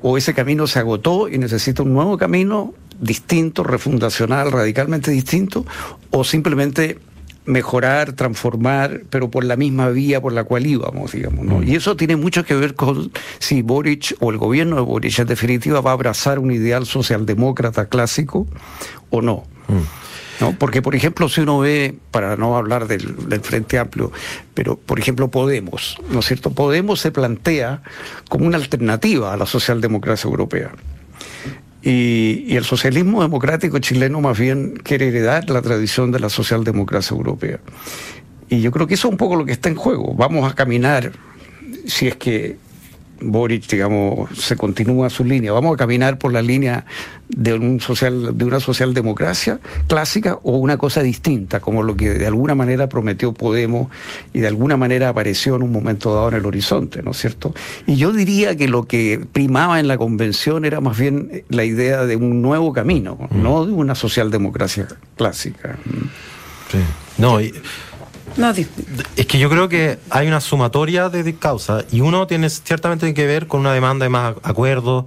o 0.01 0.17
ese 0.17 0.33
camino 0.33 0.67
se 0.67 0.79
agotó 0.79 1.27
y 1.27 1.37
necesita 1.37 1.81
un 1.81 1.93
nuevo 1.93 2.17
camino 2.17 2.73
distinto, 3.03 3.63
refundacional, 3.63 4.51
radicalmente 4.51 5.11
distinto, 5.11 5.65
o 6.09 6.23
simplemente 6.23 6.97
mejorar, 7.45 8.13
transformar, 8.13 9.01
pero 9.09 9.29
por 9.29 9.43
la 9.43 9.55
misma 9.55 9.89
vía 9.89 10.21
por 10.21 10.33
la 10.33 10.43
cual 10.43 10.65
íbamos, 10.65 11.11
digamos. 11.11 11.45
¿no? 11.45 11.59
Mm. 11.59 11.67
Y 11.67 11.75
eso 11.75 11.95
tiene 11.95 12.15
mucho 12.15 12.45
que 12.45 12.55
ver 12.55 12.75
con 12.75 13.11
si 13.39 13.61
Boric 13.61 14.15
o 14.19 14.31
el 14.31 14.37
gobierno 14.37 14.77
de 14.77 14.81
Boric 14.81 15.19
en 15.19 15.27
definitiva 15.27 15.81
va 15.81 15.91
a 15.91 15.93
abrazar 15.93 16.39
un 16.39 16.51
ideal 16.51 16.85
socialdemócrata 16.85 17.87
clásico 17.87 18.47
o 19.09 19.21
no. 19.21 19.43
Mm. 19.67 20.41
¿no? 20.41 20.57
Porque, 20.57 20.81
por 20.81 20.95
ejemplo, 20.95 21.27
si 21.29 21.41
uno 21.41 21.59
ve, 21.59 21.95
para 22.11 22.37
no 22.37 22.55
hablar 22.55 22.87
del, 22.87 23.41
Frente 23.41 23.77
Amplio, 23.77 24.11
pero, 24.53 24.77
por 24.77 24.99
ejemplo, 24.99 25.29
Podemos, 25.29 25.97
¿no 26.09 26.19
es 26.19 26.25
cierto? 26.25 26.51
Podemos 26.51 27.01
se 27.01 27.11
plantea 27.11 27.81
como 28.29 28.45
una 28.45 28.57
alternativa 28.57 29.33
a 29.33 29.37
la 29.37 29.45
socialdemocracia 29.45 30.27
europea. 30.27 30.71
Y, 31.84 32.56
el 32.56 32.63
socialismo 32.63 33.22
democrático 33.22 33.78
chileno 33.80 34.22
más 34.22 34.39
bien 34.39 34.80
quiere 34.84 35.10
heredar 35.10 35.50
la 35.50 35.62
tradición 35.62 36.12
de 36.12 36.19
la 36.19 36.30
socialdemocracia 36.30 37.15
europea. 37.15 37.60
Y 38.50 38.62
yo 38.62 38.72
creo 38.72 38.88
que 38.88 38.93
eso 38.93 39.08
es 39.08 39.12
un 39.12 39.17
poco 39.17 39.36
lo 39.36 39.46
que 39.46 39.52
está 39.52 39.69
en 39.69 39.76
juego. 39.76 40.13
Vamos 40.13 40.50
a 40.50 40.56
caminar, 40.56 41.12
si 41.86 42.08
es 42.08 42.15
que 42.15 42.58
Boric, 43.21 43.67
digamos, 43.67 44.30
se 44.38 44.56
continúa 44.56 45.10
su 45.10 45.23
línea. 45.23 45.52
Vamos 45.52 45.73
a 45.73 45.78
caminar 45.78 46.17
por 46.17 46.34
la 46.34 46.41
línea 46.41 46.86
de, 47.30 47.54
un 47.54 47.80
social, 47.80 48.38
de 48.38 48.45
una 48.45 48.60
socialdemocracia 48.60 49.60
clásica 49.88 50.39
o 50.43 50.58
una 50.58 50.78
cosa 50.78 51.02
distinta, 51.02 51.60
como 51.60 51.84
lo 51.84 51.95
que 51.95 52.10
de 52.10 52.28
alguna 52.28 52.56
manera 52.56 52.89
prometió 52.89 53.34
Podemos 53.34 53.89
y 54.34 54.39
de 54.39 54.47
alguna 54.47 54.78
manera 54.78 55.10
apareció 55.10 55.56
en 55.56 55.63
un 55.63 55.71
momento 55.71 56.13
dado 56.13 56.30
en 56.30 56.36
el 56.36 56.45
horizonte, 56.45 57.02
¿no 57.02 57.12
es 57.12 57.17
cierto? 57.17 57.54
Y 57.88 57.95
yo 57.95 58.12
diría 58.12 58.56
que 58.56 58.67
lo 58.67 58.84
que 58.84 59.26
primaba 59.32 59.80
en 59.80 59.88
la 59.88 59.97
convención 59.97 60.65
era 60.65 60.82
más 60.82 60.97
bien 60.97 61.43
la 61.49 61.63
idea 61.63 62.06
de 62.06 62.15
un 62.15 62.41
nuevo 62.41 62.73
camino, 62.73 63.17
mm. 63.30 63.41
no 63.41 63.65
de 63.65 63.71
una 63.71 63.95
socialdemocracia 63.95 64.88
clásica. 65.15 65.78
Sí. 66.71 66.80
No, 67.17 67.39
y 67.39 67.54
es 69.15 69.26
que 69.26 69.39
yo 69.39 69.50
creo 69.50 69.69
que 69.69 70.00
hay 70.10 70.28
una 70.28 70.41
sumatoria 70.41 71.10
de 71.10 71.36
causas 71.36 71.86
y 71.91 72.02
uno 72.02 72.28
tiene 72.28 72.50
ciertamente 72.50 73.13
que 73.13 73.26
ver 73.26 73.48
con 73.48 73.62
una 73.62 73.74
demanda 73.74 74.06
de 74.06 74.10
más 74.10 74.36
acuerdos. 74.43 75.06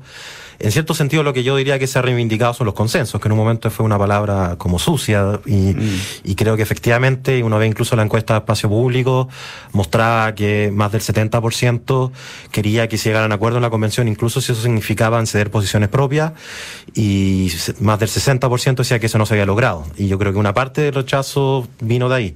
En 0.59 0.73
cierto 0.73 0.95
sentido, 0.95 1.23
lo 1.23 1.35
que 1.35 1.43
yo 1.43 1.55
diría 1.57 1.79
que 1.79 1.87
se 1.87 1.99
ha 1.99 2.03
reivindicado 2.03 2.55
son 2.55 2.65
los 2.65 2.75
consensos, 2.75 3.21
que 3.21 3.29
en 3.29 3.33
un 3.33 3.39
momento 3.39 3.71
fue 3.71 3.85
una 3.85 3.99
palabra 3.99 4.55
como 4.57 4.79
sucia 4.79 5.41
y, 5.45 5.75
mm. 5.75 6.35
creo 6.35 6.57
que 6.57 6.63
efectivamente, 6.63 7.43
uno 7.43 7.59
ve 7.59 7.67
incluso 7.67 7.95
la 7.95 8.03
encuesta 8.03 8.35
de 8.35 8.39
espacio 8.39 8.69
público, 8.69 9.29
mostraba 9.73 10.35
que 10.35 10.71
más 10.73 10.93
del 10.93 11.03
70% 11.03 12.11
quería 12.51 12.89
que 12.89 12.97
se 12.97 13.11
llegaran 13.11 13.33
a 13.33 13.35
acuerdo 13.35 13.59
en 13.59 13.63
la 13.63 13.71
convención, 13.71 14.09
incluso 14.09 14.41
si 14.41 14.53
eso 14.53 14.63
significaba 14.63 15.25
ceder 15.27 15.51
posiciones 15.51 15.91
propias, 15.91 16.33
y 16.95 17.53
más 17.81 17.99
del 17.99 18.09
60% 18.09 18.77
decía 18.77 18.99
que 18.99 19.07
eso 19.07 19.19
no 19.19 19.27
se 19.27 19.35
había 19.35 19.45
logrado. 19.45 19.85
Y 19.99 20.09
yo 20.09 20.19
creo 20.19 20.33
que 20.33 20.39
una 20.39 20.55
parte 20.55 20.81
del 20.81 20.95
rechazo 20.95 21.69
vino 21.81 22.09
de 22.09 22.15
ahí. 22.15 22.35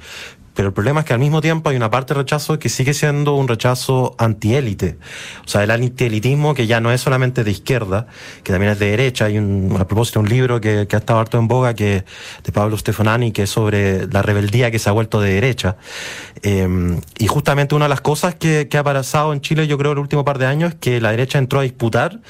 Pero 0.60 0.68
el 0.68 0.74
problema 0.74 1.00
es 1.00 1.06
que 1.06 1.14
al 1.14 1.18
mismo 1.20 1.40
tiempo 1.40 1.70
hay 1.70 1.76
una 1.76 1.90
parte 1.90 2.12
de 2.12 2.20
rechazo 2.20 2.58
que 2.58 2.68
sigue 2.68 2.92
siendo 2.92 3.34
un 3.34 3.48
rechazo 3.48 4.14
antiélite. 4.18 4.98
O 5.46 5.48
sea, 5.48 5.64
el 5.64 5.70
antielitismo 5.70 6.52
que 6.52 6.66
ya 6.66 6.82
no 6.82 6.92
es 6.92 7.00
solamente 7.00 7.44
de 7.44 7.50
izquierda, 7.50 8.08
que 8.44 8.52
también 8.52 8.72
es 8.72 8.78
de 8.78 8.90
derecha. 8.90 9.24
Hay 9.24 9.38
un, 9.38 9.74
a 9.80 9.86
propósito 9.86 10.20
un 10.20 10.28
libro 10.28 10.60
que, 10.60 10.86
ha 10.92 10.96
estado 10.98 11.18
harto 11.18 11.38
en 11.38 11.48
boga 11.48 11.72
que, 11.72 12.04
de 12.44 12.52
Pablo 12.52 12.76
Stefanani, 12.76 13.32
que 13.32 13.44
es 13.44 13.50
sobre 13.50 14.06
la 14.08 14.20
rebeldía 14.20 14.70
que 14.70 14.78
se 14.78 14.90
ha 14.90 14.92
vuelto 14.92 15.22
de 15.22 15.32
derecha. 15.32 15.78
Em, 16.42 17.00
y 17.16 17.26
justamente 17.26 17.74
una 17.74 17.86
de 17.86 17.88
las 17.88 18.02
cosas 18.02 18.34
que, 18.34 18.68
que 18.68 18.76
ha 18.76 18.84
pasado 18.84 19.32
en 19.32 19.40
Chile, 19.40 19.66
yo 19.66 19.78
creo, 19.78 19.92
el 19.92 19.98
último 19.98 20.26
par 20.26 20.36
de 20.36 20.44
años, 20.44 20.72
es 20.72 20.78
que 20.78 21.00
la 21.00 21.10
derecha 21.12 21.38
entró 21.38 21.60
a 21.60 21.62
disputar 21.62 22.20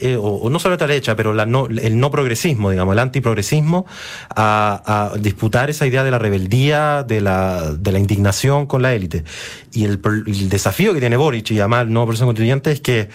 eh, 0.00 0.16
o, 0.20 0.48
no 0.50 0.58
solo 0.58 0.76
la 0.76 0.86
derecha, 0.86 1.16
pero 1.16 1.32
la 1.32 1.46
no, 1.46 1.66
el 1.66 1.98
no 1.98 2.10
progresismo, 2.10 2.70
digamos, 2.70 2.92
el 2.92 2.98
antiprogresismo, 2.98 3.86
a, 4.34 5.10
a 5.12 5.18
disputar 5.18 5.70
esa 5.70 5.86
idea 5.86 6.04
de 6.04 6.10
la 6.10 6.18
rebeldía, 6.18 7.02
de 7.02 7.20
la, 7.20 7.72
de 7.72 7.92
la 7.92 7.98
indignación 7.98 8.66
con 8.66 8.82
la 8.82 8.94
élite. 8.94 9.24
Y 9.72 9.84
el, 9.84 10.00
el 10.26 10.48
desafío 10.48 10.94
que 10.94 11.00
tiene 11.00 11.16
Boric 11.16 11.50
y 11.50 11.60
además 11.60 11.82
el 11.82 11.92
nuevo 11.92 12.06
proceso 12.06 12.26
constituyente 12.26 12.72
es 12.72 12.80
que 12.80 13.08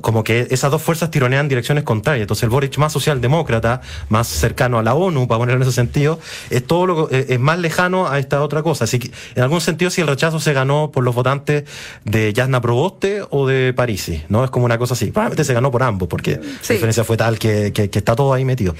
como 0.00 0.22
que 0.22 0.48
esas 0.50 0.70
dos 0.70 0.82
fuerzas 0.82 1.10
tironean 1.10 1.48
direcciones 1.48 1.84
contrarias. 1.84 2.22
Entonces 2.22 2.42
el 2.44 2.50
Boric 2.50 2.76
más 2.78 2.92
socialdemócrata, 2.92 3.80
más 4.08 4.28
cercano 4.28 4.78
a 4.78 4.82
la 4.82 4.94
ONU, 4.94 5.26
para 5.26 5.38
ponerlo 5.38 5.62
en 5.62 5.68
ese 5.68 5.74
sentido, 5.74 6.18
es 6.50 6.66
todo 6.66 6.86
lo 6.86 7.10
eh, 7.10 7.26
es 7.30 7.40
más 7.40 7.58
lejano 7.58 8.08
a 8.08 8.18
esta 8.18 8.42
otra 8.42 8.62
cosa. 8.62 8.84
Así 8.84 8.98
que 8.98 9.10
en 9.34 9.42
algún 9.42 9.60
sentido 9.60 9.90
si 9.90 10.00
el 10.00 10.06
rechazo 10.06 10.40
se 10.40 10.52
ganó 10.52 10.90
por 10.90 11.04
los 11.04 11.14
votantes 11.14 11.64
de 12.04 12.32
Yasna 12.32 12.60
Proboste 12.60 13.22
o 13.30 13.46
de 13.46 13.72
Parisi, 13.72 14.22
¿no? 14.28 14.44
Es 14.44 14.50
como 14.50 14.66
una 14.66 14.78
cosa 14.78 14.94
así. 14.94 15.06
Probablemente 15.06 15.44
se 15.44 15.54
ganó 15.54 15.70
por 15.70 15.82
ambos, 15.82 16.08
porque 16.08 16.32
la 16.32 16.74
diferencia 16.74 17.04
fue 17.04 17.16
tal 17.16 17.38
que, 17.38 17.72
que 17.72 17.90
está 17.98 18.14
todo 18.14 18.32
ahí 18.32 18.44
metido. 18.44 18.74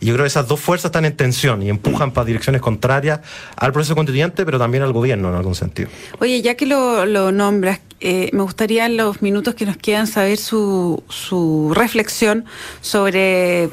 Y 0.00 0.06
yo 0.06 0.14
creo 0.14 0.24
que 0.24 0.28
esas 0.28 0.48
dos 0.48 0.58
fuerzas 0.58 0.86
están 0.86 1.04
en 1.04 1.14
tensión 1.14 1.62
y 1.62 1.68
empujan 1.68 2.12
para 2.12 2.24
direcciones 2.24 2.62
contrarias 2.62 3.20
al 3.56 3.72
proceso 3.72 3.94
constituyente, 3.94 4.46
pero 4.46 4.58
también 4.58 4.82
al 4.82 4.92
gobierno 4.92 5.28
en 5.28 5.34
algún 5.34 5.54
sentido. 5.54 5.90
Oye, 6.20 6.40
ya 6.40 6.54
que 6.54 6.64
lo, 6.64 7.04
nombras, 7.32 7.80
eh, 8.00 8.30
me 8.32 8.42
gustaría 8.42 8.86
en 8.86 8.96
los 8.96 9.22
minutos 9.22 9.54
que 9.54 9.66
nos 9.66 9.76
quedan 9.76 10.06
saber 10.06 10.38
su, 10.38 11.02
su 11.08 11.72
reflexión 11.74 12.44
sobre 12.80 13.68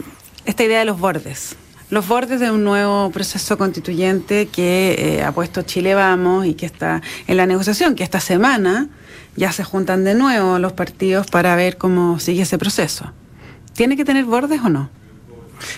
esta 0.45 0.63
idea 0.63 0.79
de 0.79 0.85
los 0.85 0.99
bordes 0.99 1.55
los 1.89 2.07
bordes 2.07 2.39
de 2.39 2.51
un 2.51 2.63
nuevo 2.63 3.09
proceso 3.11 3.57
constituyente 3.57 4.47
que 4.47 4.95
eh, 4.97 5.23
ha 5.23 5.31
puesto 5.31 5.61
Chile 5.61 5.95
Vamos 5.95 6.45
y 6.45 6.53
que 6.53 6.65
está 6.65 7.01
en 7.27 7.37
la 7.37 7.45
negociación, 7.45 7.95
que 7.95 8.03
esta 8.03 8.19
semana 8.19 8.89
ya 9.37 9.51
se 9.51 9.63
juntan 9.63 10.03
de 10.03 10.13
nuevo 10.13 10.59
los 10.59 10.73
partidos 10.73 11.27
para 11.27 11.55
ver 11.55 11.77
cómo 11.77 12.19
sigue 12.19 12.41
ese 12.41 12.57
proceso. 12.57 13.13
¿Tiene 13.73 13.95
que 13.95 14.03
tener 14.03 14.25
bordes 14.25 14.61
o 14.61 14.69
no? 14.69 14.89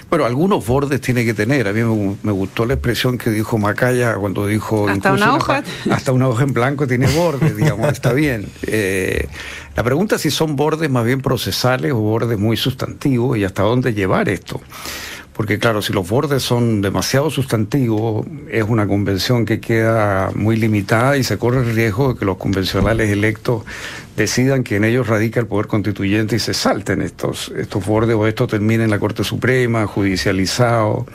Bueno, 0.09 0.25
algunos 0.25 0.65
bordes 0.65 1.01
tiene 1.01 1.25
que 1.25 1.33
tener. 1.33 1.67
A 1.67 1.73
mí 1.73 1.81
me, 2.23 2.31
gustó 2.31 2.65
la 2.65 2.73
expresión 2.73 3.17
que 3.17 3.29
dijo 3.29 3.57
Macaya 3.57 4.15
cuando 4.15 4.47
dijo... 4.47 4.87
Hasta 4.87 5.13
una 5.13 5.35
hoja. 5.35 5.63
hasta 5.91 6.11
una 6.11 6.27
hoja 6.27 6.43
en 6.43 6.53
blanco 6.53 6.87
tiene 6.87 7.07
bordes, 7.07 7.55
digamos, 7.55 7.87
está 7.91 8.13
bien. 8.13 8.47
Eh, 8.63 9.27
la 9.75 9.83
pregunta 9.83 10.15
es 10.15 10.21
si 10.21 10.31
son 10.31 10.55
bordes 10.55 10.89
más 10.89 11.05
bien 11.05 11.21
procesales 11.21 11.91
o 11.91 11.97
bordes 11.97 12.37
muy 12.37 12.57
sustantivos 12.57 13.37
y 13.37 13.43
hasta 13.43 13.63
dónde 13.63 13.93
llevar 13.93 14.29
esto. 14.29 14.61
Porque 15.39 15.57
claro, 15.57 15.81
si 15.81 15.93
los 15.93 16.09
bordes 16.09 16.43
son 16.43 16.81
demasiado 16.81 17.29
sustantivos, 17.29 18.27
es 18.51 18.65
una 18.67 18.87
convención 18.87 19.45
que 19.45 19.61
queda 19.61 20.31
muy 20.35 20.57
limitada 20.57 21.15
y 21.15 21.23
se 21.23 21.37
corre 21.37 21.59
el 21.59 21.73
riesgo 21.73 22.11
de 22.11 22.19
que 22.19 22.25
los 22.25 22.35
convencionales 22.35 23.09
electos 23.09 23.63
decidan 24.23 24.63
que 24.63 24.75
en 24.75 24.83
ellos 24.83 25.07
radica 25.07 25.39
el 25.39 25.47
poder 25.47 25.67
constituyente 25.67 26.35
y 26.35 26.39
se 26.39 26.53
salten 26.53 27.01
estos, 27.01 27.51
estos 27.57 27.85
bordes 27.85 28.15
o 28.15 28.27
esto 28.27 28.47
termine 28.47 28.83
en 28.83 28.89
la 28.89 28.99
Corte 28.99 29.23
Suprema, 29.23 29.87
judicializado. 29.87 31.05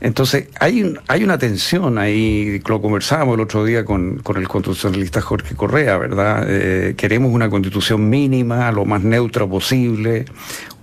Entonces, 0.00 0.48
hay, 0.60 0.94
hay 1.08 1.24
una 1.24 1.38
tensión 1.38 1.98
ahí, 1.98 2.60
lo 2.66 2.82
conversábamos 2.82 3.36
el 3.36 3.40
otro 3.40 3.64
día 3.64 3.84
con, 3.84 4.22
el 4.36 4.48
constitucionalista 4.48 5.22
Jorge 5.22 5.54
Correa, 5.54 5.96
¿verdad? 5.96 6.44
Eh, 6.48 6.94
queremos 6.96 7.32
una 7.32 7.48
constitución 7.48 8.08
mínima, 8.08 8.70
lo 8.72 8.84
más 8.84 9.02
neutra 9.02 9.46
posible, 9.46 10.26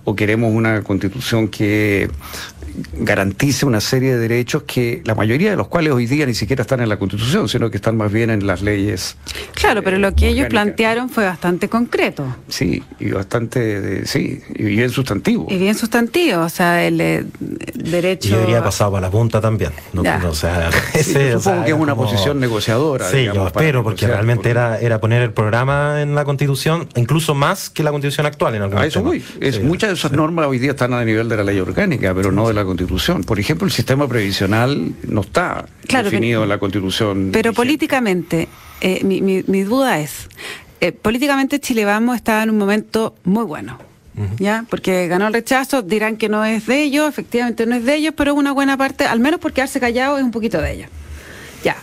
o 0.04 0.16
queremos 0.16 0.52
una 0.52 0.82
constitución 0.82 1.48
que 1.48 2.10
garantice 2.94 3.66
una 3.66 3.80
serie 3.80 4.14
de 4.14 4.18
derechos 4.18 4.64
que 4.64 5.02
la 5.04 5.14
mayoría 5.14 5.50
de 5.50 5.56
los 5.56 5.68
cuales 5.68 5.92
hoy 5.92 6.06
día 6.06 6.26
ni 6.26 6.34
siquiera 6.34 6.62
están 6.62 6.80
en 6.80 6.88
la 6.88 6.98
Constitución, 6.98 7.48
sino 7.48 7.70
que 7.70 7.76
están 7.76 7.96
más 7.96 8.12
bien 8.12 8.30
en 8.30 8.46
las 8.46 8.62
leyes. 8.62 9.16
Claro, 9.54 9.82
pero 9.82 9.98
lo 9.98 10.14
que 10.14 10.28
ellos 10.28 10.48
plantearon 10.48 11.10
fue 11.10 11.24
bastante 11.24 11.68
concreto. 11.68 12.24
Sí, 12.48 12.82
y 12.98 13.10
bastante, 13.10 14.06
sí, 14.06 14.40
y 14.54 14.62
bien 14.64 14.90
sustantivo. 14.90 15.46
Y 15.50 15.58
bien 15.58 15.74
sustantivo, 15.74 16.42
o 16.42 16.48
sea, 16.48 16.84
el, 16.84 17.00
eh, 17.00 17.24
derecho... 17.74 18.28
Y 18.28 18.32
debería 18.32 18.62
pasado 18.62 18.92
para 18.92 19.06
la 19.06 19.10
punta 19.10 19.40
también. 19.40 19.72
No, 19.92 20.02
o 20.28 20.34
sea, 20.34 20.70
supongo 21.42 21.64
que 21.64 21.70
es 21.70 21.76
una 21.76 21.94
posición 21.94 22.40
negociadora. 22.40 23.08
Sí, 23.10 23.24
yo 23.32 23.46
espero, 23.46 23.82
porque 23.82 24.06
realmente 24.06 24.50
era, 24.50 24.78
era 24.80 25.00
poner 25.00 25.22
el 25.22 25.32
programa 25.32 26.02
en 26.02 26.14
la 26.14 26.24
Constitución, 26.24 26.88
incluso 26.96 27.34
más 27.34 27.70
que 27.70 27.82
la 27.82 27.90
Constitución 27.90 28.26
actual 28.26 28.54
en 28.54 28.62
algún 28.62 28.78
A 28.78 28.86
eso 28.86 29.02
voy. 29.02 29.24
Es, 29.40 29.62
muchas 29.62 29.90
de 29.90 29.94
esas 29.94 30.12
normas 30.12 30.46
hoy 30.46 30.58
día 30.58 30.70
están 30.70 30.92
a 30.92 31.04
nivel 31.04 31.28
de 31.28 31.36
la 31.36 31.44
ley 31.44 31.58
orgánica, 31.58 32.14
pero 32.14 32.32
no 32.32 32.48
de 32.48 32.54
la 32.54 32.63
Constitución. 32.64 33.24
Por 33.24 33.38
ejemplo, 33.38 33.66
el 33.66 33.72
sistema 33.72 34.08
previsional 34.08 34.92
no 35.06 35.20
está 35.20 35.66
definido 35.88 36.42
en 36.42 36.48
la 36.48 36.58
Constitución. 36.58 37.30
Pero 37.32 37.52
políticamente, 37.52 38.48
eh, 38.80 39.02
mi, 39.04 39.62
duda 39.62 40.00
es, 40.00 40.28
eh, 40.80 40.92
políticamente 40.92 41.60
Chile 41.60 41.84
Vamos 41.84 42.16
está 42.16 42.42
en 42.42 42.50
un 42.50 42.58
momento 42.58 43.14
muy 43.24 43.44
bueno. 43.44 43.78
¿Ya? 44.38 44.64
Porque 44.70 45.08
ganó 45.08 45.26
el 45.26 45.32
rechazo, 45.32 45.82
dirán 45.82 46.16
que 46.16 46.28
no 46.28 46.44
es 46.44 46.66
de 46.66 46.84
ellos, 46.84 47.08
efectivamente 47.08 47.66
no 47.66 47.74
es 47.74 47.84
de 47.84 47.96
ellos, 47.96 48.14
pero 48.16 48.32
una 48.32 48.52
buena 48.52 48.76
parte, 48.76 49.06
al 49.06 49.18
menos 49.18 49.40
por 49.40 49.52
quedarse 49.52 49.80
callado, 49.80 50.18
es 50.18 50.22
un 50.22 50.30
poquito 50.30 50.62
de 50.62 50.72
ellos. 50.72 50.88
Ya. 51.64 51.76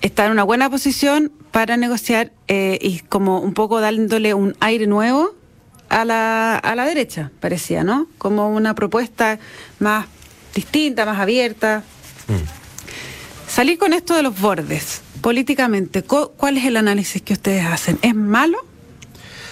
Está 0.00 0.26
en 0.26 0.32
una 0.32 0.44
buena 0.44 0.70
posición 0.70 1.32
para 1.50 1.76
negociar 1.76 2.30
eh, 2.46 2.78
y 2.80 3.00
como 3.00 3.40
un 3.40 3.54
poco 3.54 3.80
dándole 3.80 4.34
un 4.34 4.54
aire 4.60 4.86
nuevo 4.86 5.34
a 5.88 6.04
la, 6.04 6.56
a 6.56 6.74
la 6.74 6.84
derecha, 6.84 7.30
parecía, 7.40 7.84
¿no? 7.84 8.06
Como 8.18 8.50
una 8.50 8.74
propuesta 8.74 9.38
más 9.78 10.06
distinta, 10.54 11.06
más 11.06 11.18
abierta. 11.18 11.82
Mm. 12.28 13.50
Salir 13.50 13.78
con 13.78 13.92
esto 13.92 14.14
de 14.14 14.22
los 14.22 14.38
bordes, 14.38 15.02
políticamente, 15.20 16.02
¿cuál 16.02 16.58
es 16.58 16.64
el 16.64 16.76
análisis 16.76 17.22
que 17.22 17.32
ustedes 17.32 17.64
hacen? 17.64 17.98
¿Es 18.02 18.14
malo? 18.14 18.58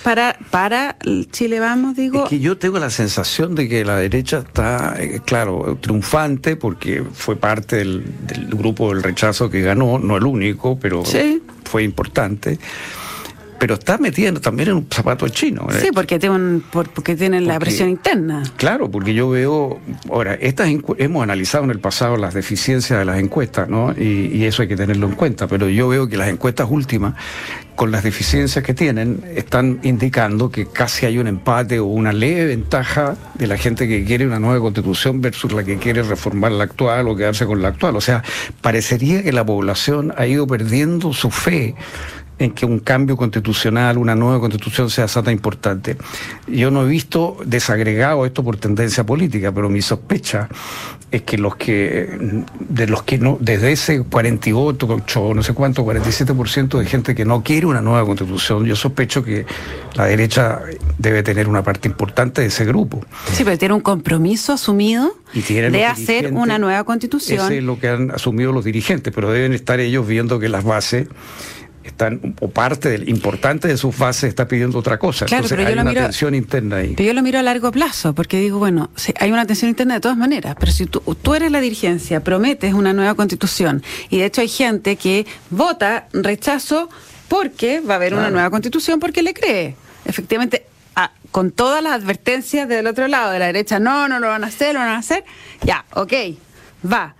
Para, 0.05 0.39
para 0.51 0.97
Chile 1.33 1.59
Vamos, 1.59 1.97
digo. 1.97 2.25
Es 2.25 2.31
que 2.31 2.39
yo 2.39 2.57
tengo 2.57 2.79
la 2.79 2.91
sensación 2.91 3.57
de 3.57 3.69
que 3.69 3.85
la 3.85 3.97
derecha 3.97 4.39
está, 4.47 4.95
eh, 5.01 5.21
claro, 5.25 5.79
triunfante 5.81 6.55
porque 6.55 7.03
fue 7.13 7.35
parte 7.35 7.77
del, 7.77 8.05
grupo 8.51 8.95
del 8.95 9.03
rechazo 9.03 9.51
que 9.51 9.63
ganó, 9.63 9.99
no 9.99 10.17
el 10.17 10.25
único, 10.25 10.79
pero 10.79 11.03
fue 11.65 11.83
importante 11.83 12.61
pero 13.59 13.75
está 13.75 13.99
metida 13.99 14.33
también 14.35 14.71
en 14.71 14.77
un 14.77 14.87
zapato 14.91 15.29
chino. 15.29 15.67
Sí, 15.71 15.89
porque, 15.95 16.19
tienen, 16.19 16.63
porque 16.71 17.17
tienen 17.17 17.47
la 17.47 17.59
presión 17.59 17.89
interna. 17.89 18.43
Claro, 18.57 18.91
porque 18.91 19.15
yo 19.15 19.31
veo, 19.31 19.81
ahora, 20.11 20.35
estas 20.35 20.69
hemos 20.99 21.23
analizado 21.23 21.65
en 21.65 21.71
el 21.71 21.81
pasado 21.81 22.17
las 22.17 22.35
deficiencias 22.35 22.99
de 22.99 23.05
las 23.05 23.19
encuestas, 23.19 23.69
¿no? 23.69 23.93
Y, 23.93 24.31
y 24.33 24.45
eso 24.45 24.63
hay 24.63 24.69
que 24.69 24.77
tenerlo 24.77 25.07
en 25.07 25.15
cuenta, 25.15 25.47
pero 25.47 25.69
yo 25.69 25.89
veo 25.89 26.09
que 26.09 26.17
las 26.17 26.29
encuestas 26.29 26.69
últimas 26.71 27.15
con 27.77 27.93
las 27.93 28.03
deficiencias 28.03 28.65
que 28.65 28.75
tienen, 28.75 29.23
están 29.37 29.79
indicando 29.83 30.51
que 30.51 30.67
casi 30.67 31.07
hay 31.07 31.19
un 31.19 31.29
empate 31.29 31.79
o 31.79 31.85
una 31.85 32.13
leve 32.13 32.47
ventaja 32.47 33.17
de 33.35 33.47
la 33.47 33.59
gente 33.59 33.87
que 33.87 34.03
quiere 34.05 34.27
una 34.27 34.41
nueva 34.41 34.61
constitución 34.61 35.21
versus 35.21 35.53
la 35.53 35.63
que 35.63 35.77
quiere 35.77 36.03
reformar 36.03 36.53
la 36.53 36.65
actual 36.65 37.07
o 37.07 37.15
quedarse 37.15 37.45
con 37.45 37.61
la 37.61 37.69
actual. 37.69 37.95
O 37.95 38.01
sea, 38.01 38.25
parecería 38.63 39.23
que 39.23 39.33
la 39.33 39.45
población 39.45 40.13
ha 40.17 40.27
ido 40.27 40.47
perdiendo 40.47 41.13
su 41.13 41.31
fe 41.31 41.75
en 42.39 42.51
que 42.53 42.67
un 42.67 42.81
cambio 42.81 43.17
constitucional, 43.17 43.97
una 43.97 44.15
nueva 44.15 44.41
constitución 44.41 44.91
sea 44.91 45.07
tan 45.07 45.31
importante. 45.31 45.97
Yo 46.47 46.71
no 46.71 46.85
he 46.85 46.89
visto 46.89 47.39
desagregado 47.45 48.27
esto 48.27 48.45
por 48.45 48.59
tendencia 48.59 49.05
política, 49.05 49.53
pero 49.53 49.69
mi 49.69 49.81
sospecha 49.81 50.49
es 51.11 51.23
que 51.23 51.39
los 51.39 51.57
que, 51.57 52.45
de 52.69 52.87
los 52.87 53.03
que 53.05 53.19
no, 53.19 53.39
desde 53.41 53.73
ese 53.73 54.03
48, 54.03 55.35
no 55.35 55.43
sé 55.43 55.55
cuánto, 55.55 55.85
47% 55.85 56.79
de 56.79 56.85
gente 56.85 57.15
que 57.15 57.25
no 57.25 57.43
quiere 57.43 57.67
una 57.67 57.81
nueva 57.81 58.05
constitución, 58.05 58.67
yo 58.67 58.77
sospecho 58.77 59.23
que 59.23 59.47
la 59.95 60.07
derecha 60.07 60.61
debe 60.99 61.23
tener 61.23 61.49
una 61.49 61.63
parte 61.63 61.89
importante 61.89 62.43
de 62.43 62.49
ese 62.49 62.65
grupo. 62.65 63.05
Sí, 63.33 63.45
pero 63.45 63.57
tiene 63.57 63.75
un 63.75 63.81
compromiso 63.81 64.53
asumido 64.53 65.17
de 65.33 65.87
hacer 65.87 66.33
una 66.35 66.59
nueva 66.59 66.85
constitución. 66.85 67.47
Ese 67.47 67.59
es 67.59 67.65
lo 67.65 67.79
que 67.79 67.89
han 67.89 68.11
asumido 68.11 68.53
los 68.53 68.65
dirigentes, 68.65 69.13
pero 69.15 69.31
deben 69.31 69.55
estar 69.55 69.81
ellos 69.81 70.07
viendo 70.07 70.39
que 70.39 70.49
las 70.49 70.65
bases 70.65 71.09
están, 71.97 72.35
o 72.41 72.51
parte 72.51 72.91
del, 72.91 73.09
importante 73.09 73.69
de 73.69 73.79
su 73.79 73.91
fase 73.91 74.29
está 74.29 74.47
pidiendo 74.47 74.79
otra 74.79 74.99
cosa. 74.99 75.25
Entonces 75.25 75.59
hay 75.59 75.73
una 75.73 75.93
tensión 75.93 76.35
interna 76.35 76.77
ahí. 76.77 76.93
Pero 76.95 77.07
yo 77.07 77.15
lo 77.15 77.23
miro 77.23 77.39
a 77.39 77.43
largo 77.43 77.73
plazo, 77.73 78.15
porque 78.15 78.39
digo, 78.39 78.59
bueno, 78.59 78.91
hay 79.19 79.33
una 79.33 79.47
tensión 79.47 79.71
interna 79.71 79.95
de 79.95 80.01
todas 80.01 80.19
maneras, 80.19 80.57
pero 80.61 80.71
si 80.71 80.85
tú, 80.85 81.01
tú 81.01 81.35
eres 81.35 81.51
la 81.51 81.61
dirigencia, 81.61 82.23
prometes 82.23 82.75
una 82.75 82.93
nueva 82.93 83.15
constitución, 83.15 83.83
y 84.11 84.19
de 84.19 84.27
hecho 84.27 84.43
hay 84.43 84.49
gente 84.49 84.97
que 84.97 85.27
vota 85.49 86.09
rechazo 86.13 86.91
porque 87.29 87.81
va 87.81 87.95
a 87.95 87.97
haber 87.97 88.15
una 88.15 88.31
nueva 88.31 88.51
constitución 88.51 89.01
porque 89.01 89.23
le 89.23 89.33
cree. 89.33 89.75
Efectivamente, 90.05 90.67
con 91.31 91.51
todas 91.51 91.83
las 91.83 91.95
advertencias 91.95 92.69
del 92.69 92.87
otro 92.87 93.09
lado, 93.09 93.33
de 93.33 93.39
la 93.39 93.47
derecha, 93.47 93.79
no, 93.79 94.07
no 94.07 94.21
lo 94.21 94.29
van 94.29 94.45
a 94.45 94.49
hacer, 94.49 94.75
lo 94.75 94.81
van 94.81 94.91
a 94.91 94.99
hacer, 94.99 95.25
ya, 95.63 95.85
ok, 95.95 96.13
va. 96.91 97.15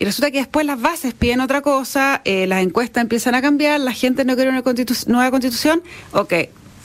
Y 0.00 0.06
resulta 0.06 0.30
que 0.30 0.38
después 0.38 0.64
las 0.64 0.80
bases 0.80 1.12
piden 1.12 1.40
otra 1.40 1.60
cosa, 1.60 2.22
eh, 2.24 2.46
las 2.46 2.62
encuestas 2.62 3.02
empiezan 3.02 3.34
a 3.34 3.42
cambiar, 3.42 3.80
la 3.80 3.92
gente 3.92 4.24
no 4.24 4.34
quiere 4.34 4.48
una 4.48 4.62
nueva 4.62 5.30
constitución. 5.30 5.82
Ok, 6.12 6.32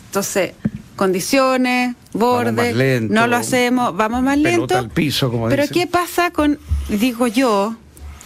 entonces, 0.08 0.52
condiciones, 0.98 1.96
bordes, 2.12 3.02
no 3.04 3.28
lo 3.28 3.38
hacemos, 3.38 3.96
vamos 3.96 4.22
más 4.22 4.38
lento. 4.38 4.78
Al 4.78 4.90
piso, 4.90 5.32
como 5.32 5.48
Pero 5.48 5.64
¿qué 5.72 5.88
pasa 5.88 6.32
con, 6.32 6.60
digo 6.90 7.28
yo, 7.28 7.78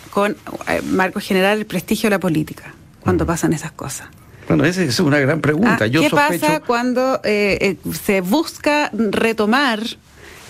con 0.10 0.36
eh, 0.68 0.82
marco 0.82 1.20
general, 1.20 1.60
el 1.60 1.68
prestigio 1.68 2.10
de 2.10 2.16
la 2.16 2.20
política, 2.20 2.74
cuando 3.02 3.26
mm. 3.26 3.28
pasan 3.28 3.54
esas 3.54 3.72
cosas? 3.74 4.08
Bueno, 4.48 4.66
esa 4.66 4.82
es 4.82 5.00
una 5.00 5.20
gran 5.20 5.40
pregunta. 5.40 5.86
Ah, 5.86 5.90
¿Qué 5.92 6.10
pasa 6.10 6.62
cuando 6.62 7.22
eh, 7.24 7.78
se 8.04 8.22
busca 8.22 8.90
retomar 8.92 9.82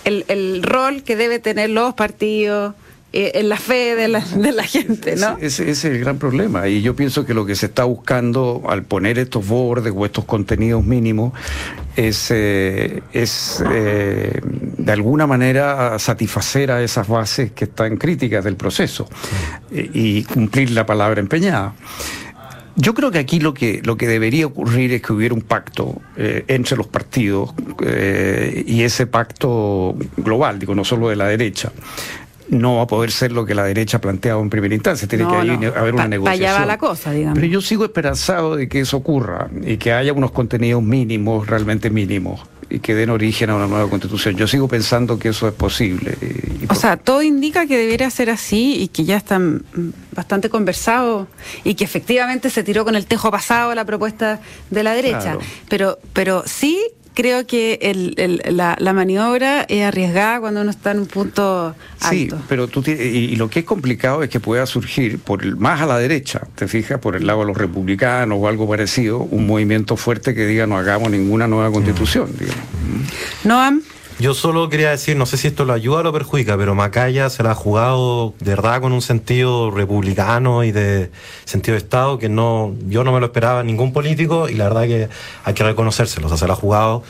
el, 0.05 0.23
el 0.29 0.63
rol 0.63 1.03
que 1.03 1.17
debe 1.17 1.39
tener 1.39 1.71
los 1.71 1.93
partidos? 1.93 2.73
Eh, 3.11 3.31
en 3.39 3.49
la 3.49 3.57
fe 3.57 3.95
de 3.95 4.07
la, 4.07 4.19
de 4.19 4.51
la 4.51 4.63
gente, 4.63 5.15
¿no? 5.15 5.35
Ese, 5.41 5.71
es 5.71 5.83
el 5.83 5.99
gran 5.99 6.19
problema. 6.19 6.67
Y 6.67 6.83
yo 6.83 6.95
pienso 6.95 7.25
que 7.25 7.33
lo 7.33 7.43
que 7.43 7.55
se 7.55 7.65
está 7.65 7.83
buscando 7.85 8.61
al 8.69 8.83
poner 8.83 9.17
estos 9.17 9.47
bordes 9.47 9.91
o 9.95 10.05
estos 10.05 10.25
contenidos 10.25 10.85
mínimos 10.85 11.33
es, 11.95 12.27
eh, 12.29 13.01
es 13.11 13.63
eh, 13.71 14.39
de 14.43 14.91
alguna 14.91 15.25
manera 15.25 15.97
satisfacer 15.97 16.69
a 16.69 16.83
esas 16.83 17.07
bases 17.07 17.51
que 17.51 17.65
están 17.65 17.97
críticas 17.97 18.43
del 18.43 18.55
proceso 18.55 19.09
y 19.71 20.23
cumplir 20.25 20.69
la 20.69 20.85
palabra 20.85 21.19
empeñada. 21.19 21.73
Yo 22.75 22.93
creo 22.93 23.09
que 23.09 23.17
aquí 23.17 23.39
lo 23.39 23.55
que, 23.55 23.81
lo 23.83 23.97
que 23.97 24.07
debería 24.07 24.45
ocurrir 24.45 24.93
es 24.93 25.01
que 25.01 25.13
hubiera 25.13 25.33
un 25.33 25.41
pacto 25.41 25.99
entre 26.15 26.77
los 26.77 26.87
partidos 26.87 27.53
y 28.65 28.83
ese 28.83 29.05
pacto 29.05 29.97
global, 30.15 30.59
digo, 30.59 30.75
no 30.75 30.85
solo 30.85 31.09
de 31.09 31.17
la 31.17 31.25
derecha, 31.25 31.73
no 32.49 32.77
va 32.77 32.83
a 32.83 32.87
poder 32.87 33.11
ser 33.11 33.31
lo 33.31 33.45
que 33.45 33.53
la 33.53 33.63
derecha 33.63 33.97
ha 33.97 34.01
planteado 34.01 34.41
en 34.41 34.49
primera 34.49 34.73
instancia. 34.73 35.07
Tiene 35.07 35.27
que 35.27 35.67
haber 35.67 35.93
una 35.93 36.07
negociación. 36.07 36.49
Allá 36.49 36.59
va 36.59 36.65
la 36.65 36.77
cosa, 36.77 37.11
digamos. 37.11 37.37
Pero 37.37 37.51
yo 37.51 37.61
sigo 37.61 37.85
esperanzado 37.85 38.55
de 38.55 38.67
que 38.67 38.81
eso 38.81 38.97
ocurra 38.97 39.49
y 39.63 39.77
que 39.77 39.93
haya 39.93 40.13
unos 40.13 40.31
contenidos 40.31 40.81
mínimos, 40.81 41.47
realmente 41.47 41.89
mínimos, 41.89 42.41
y 42.69 42.79
que 42.79 42.95
den 42.95 43.09
origen 43.09 43.49
a 43.49 43.55
una 43.55 43.67
nueva 43.67 43.89
constitución. 43.89 44.35
Yo 44.35 44.47
sigo 44.47 44.67
pensando 44.67 45.17
que 45.17 45.29
eso 45.29 45.47
es 45.47 45.53
posible. 45.53 46.15
o 46.69 46.75
sea, 46.75 46.97
todo 46.97 47.21
indica 47.21 47.65
que 47.65 47.77
debería 47.77 48.09
ser 48.09 48.29
así 48.29 48.81
y 48.81 48.87
que 48.89 49.05
ya 49.05 49.17
están 49.17 49.63
bastante 50.11 50.49
conversados 50.49 51.27
y 51.63 51.75
que 51.75 51.83
efectivamente 51.83 52.49
se 52.49 52.63
tiró 52.63 52.85
con 52.85 52.95
el 52.95 53.05
tejo 53.05 53.31
pasado 53.31 53.73
la 53.75 53.85
propuesta 53.85 54.39
de 54.69 54.83
la 54.83 54.93
derecha. 54.93 55.37
Pero, 55.67 55.99
pero 56.13 56.43
sí 56.45 56.79
creo 57.19 57.45
que 57.45 57.79
el, 57.81 58.41
la, 58.55 58.93
maniobra 58.93 59.63
es 59.63 59.83
arriesgada 59.83 60.39
cuando 60.39 60.61
uno 60.61 60.69
está 60.69 60.91
en 60.91 60.99
un 60.99 61.05
punto 61.05 61.75
alto. 61.99 62.09
Sí, 62.09 62.29
pero 62.47 62.69
tú 62.69 62.81
y, 62.87 63.35
lo 63.35 63.49
que 63.49 63.59
es 63.59 63.65
complicado 63.65 64.23
es 64.23 64.29
que 64.29 64.39
pueda 64.39 64.65
surgir 64.65 65.19
por 65.19 65.43
el, 65.43 65.57
más 65.57 65.81
a 65.81 65.85
la 65.85 65.97
derecha, 65.97 66.47
te 66.55 66.69
fijas, 66.69 66.99
por 66.99 67.17
el 67.17 67.27
lado 67.27 67.41
de 67.41 67.47
los 67.47 67.57
republicanos 67.57 68.37
o 68.39 68.47
algo 68.47 68.69
parecido, 68.69 69.19
un 69.19 69.47
movimiento 69.47 69.97
fuerte 69.97 70.33
que 70.33 70.45
diga 70.45 70.65
no 70.65 70.77
hagamos 70.77 71.11
ninguna 71.11 71.45
nueva 71.45 71.69
constitución. 71.73 72.31
Digamos. 72.39 72.63
Noam. 73.43 73.81
Yo 74.19 74.33
solo 74.33 74.67
quería 74.67 74.89
decir, 74.89 75.15
no 75.15 75.25
sé 75.25 75.37
si 75.37 75.47
esto 75.47 75.63
lo 75.63 75.71
ayuda 75.71 75.99
o 75.99 76.03
lo 76.03 76.11
perjudica, 76.11 76.57
pero 76.57 76.75
Macaya 76.75 77.29
se 77.29 77.41
la 77.41 77.51
ha 77.51 77.55
jugado 77.55 78.33
de 78.39 78.49
verdad 78.49 78.81
con 78.81 78.91
un 78.91 79.01
sentido 79.01 79.71
republicano 79.71 80.65
y 80.65 80.73
de 80.73 81.09
sentido 81.45 81.75
de 81.75 81.77
Estado 81.77 82.19
que 82.19 82.27
no, 82.27 82.75
yo 82.89 83.05
no 83.05 83.13
me 83.13 83.21
lo 83.21 83.27
esperaba 83.27 83.63
ningún 83.63 83.93
político 83.93 84.49
y 84.49 84.55
la 84.55 84.65
verdad 84.65 84.83
que 84.87 85.09
hay 85.45 85.53
que 85.53 85.63
reconocérselo. 85.63 86.27
O 86.27 86.29
sea, 86.29 86.37
se 86.37 86.47
la 86.47 86.53
ha 86.53 86.57
jugado 86.57 87.01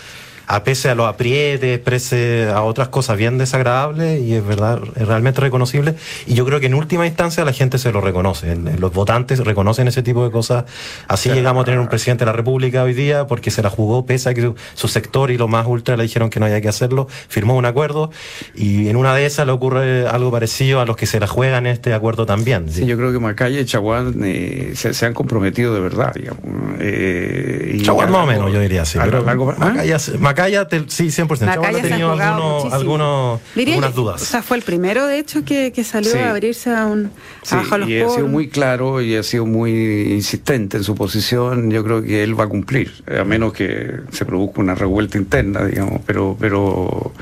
a 0.49 0.63
pese 0.63 0.89
a 0.89 0.95
los 0.95 1.07
aprietes, 1.07 1.77
pese 1.77 2.49
a 2.51 2.63
otras 2.63 2.87
cosas 2.87 3.15
bien 3.17 3.37
desagradables 3.37 4.19
y 4.19 4.33
es 4.33 4.43
verdad, 4.43 4.79
es 4.95 5.07
realmente 5.07 5.41
reconocible. 5.41 5.93
Y 6.25 6.33
yo 6.33 6.43
creo 6.43 6.59
que 6.59 6.65
en 6.65 6.73
última 6.73 7.05
instancia 7.05 7.45
la 7.45 7.53
gente 7.53 7.77
se 7.77 7.91
lo 7.91 8.01
reconoce. 8.01 8.55
Los 8.55 8.91
votantes 8.91 9.37
reconocen 9.45 9.87
ese 9.87 10.01
tipo 10.01 10.23
de 10.23 10.31
cosas. 10.31 10.65
Así 11.07 11.29
llegamos 11.29 11.61
a 11.61 11.65
tener 11.65 11.79
un 11.79 11.87
presidente 11.87 12.25
de 12.25 12.31
la 12.31 12.31
República 12.31 12.81
hoy 12.81 12.95
día 12.95 13.27
porque 13.27 13.51
se 13.51 13.61
la 13.61 13.69
jugó, 13.69 14.07
pese 14.07 14.29
a 14.29 14.33
que 14.33 14.51
su, 14.73 14.87
sector 14.87 15.29
y 15.29 15.37
los 15.37 15.47
más 15.47 15.67
ultra 15.67 15.95
le 15.95 16.01
dijeron 16.01 16.31
que 16.31 16.39
no 16.39 16.47
había 16.47 16.61
que 16.61 16.67
hacerlo, 16.67 17.07
firmó 17.27 17.55
un 17.55 17.65
acuerdo 17.65 18.09
y 18.55 18.87
en 18.87 18.95
una 18.95 19.13
de 19.13 19.27
esas 19.27 19.45
le 19.45 19.51
ocurre 19.51 20.07
algo 20.07 20.31
parecido 20.31 20.81
a 20.81 20.85
los 20.85 20.97
que 20.97 21.05
se 21.05 21.19
la 21.19 21.27
juegan 21.27 21.67
este 21.67 21.93
acuerdo 21.93 22.25
también. 22.25 22.71
Sí, 22.71 22.87
yo 22.87 22.97
creo 22.97 23.11
que 23.11 23.19
Macaya 23.19 23.59
y 23.59 23.65
Chaguán 23.65 24.15
eh, 24.23 24.73
se, 24.73 25.05
han 25.05 25.13
comprometido 25.13 25.75
de 25.75 25.79
verdad, 25.79 26.11
digamos. 26.15 26.41
Eh, 26.79 27.81
Chaguán 27.83 28.11
más 28.11 28.23
o 28.23 28.25
menos, 28.25 28.51
yo 28.51 28.59
diría, 28.59 28.83
sí. 28.83 28.97
Macaya, 28.97 29.97
Macaya, 30.17 30.38
sí, 30.87 31.07
100%. 31.07 31.45
Macaya 31.45 31.77
ha 31.77 31.81
tenido 31.81 32.11
algunos, 32.11 32.73
algunos, 32.73 33.41
algunas 33.55 33.95
dudas. 33.95 34.21
O 34.21 34.25
sea, 34.25 34.41
fue 34.41 34.57
el 34.57 34.63
primero, 34.63 35.07
de 35.07 35.19
hecho, 35.19 35.43
que, 35.43 35.71
que 35.71 35.83
salió 35.83 36.17
a 36.19 36.31
abrirse 36.31 36.71
a 36.71 36.85
un, 36.85 37.11
sí, 37.43 37.55
los 37.55 37.89
y 37.89 37.99
ha 37.99 38.09
sido 38.09 38.27
muy 38.27 38.49
claro 38.49 39.01
y 39.01 39.15
ha 39.15 39.23
sido 39.23 39.45
muy 39.45 40.13
insistente 40.13 40.77
en 40.77 40.83
su 40.83 40.95
posición. 40.95 41.69
Yo 41.71 41.83
creo 41.83 42.01
que 42.01 42.23
él 42.23 42.39
va 42.39 42.45
a 42.45 42.47
cumplir, 42.47 42.91
a 43.07 43.23
menos 43.23 43.53
que 43.53 44.01
se 44.11 44.25
produzca 44.25 44.61
una 44.61 44.75
revuelta 44.75 45.17
interna, 45.17 45.65
digamos, 45.65 46.01
pero, 46.05 46.37
pero, 46.39 47.13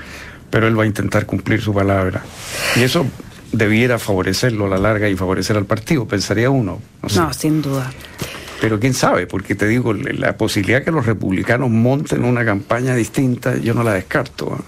pero 0.49 0.67
él 0.67 0.77
va 0.77 0.83
a 0.83 0.87
intentar 0.87 1.25
cumplir 1.25 1.61
su 1.61 1.73
palabra. 1.73 2.23
Y 2.75 2.83
eso 2.83 3.05
debiera 3.51 3.97
favorecerlo 3.99 4.65
a 4.65 4.69
la 4.69 4.77
larga 4.77 5.09
y 5.09 5.15
favorecer 5.15 5.57
al 5.57 5.65
partido, 5.65 6.07
pensaría 6.07 6.49
uno. 6.49 6.79
no 7.15 7.33
sin 7.33 7.61
duda. 7.61 7.91
Pero 8.59 8.79
quién 8.79 8.93
sabe, 8.93 9.27
porque 9.27 9.55
te 9.55 9.67
digo, 9.67 9.93
la 9.93 10.37
posibilidad 10.37 10.83
que 10.83 10.91
los 10.91 11.05
republicanos 11.05 11.69
monten 11.69 12.23
una 12.23 12.43
campaña 12.43 12.95
distinta, 12.95 13.57
yo 13.57 13.73
no 13.73 13.83
la 13.83 13.93
descarto. 13.93 14.57
¿eh? 14.57 14.63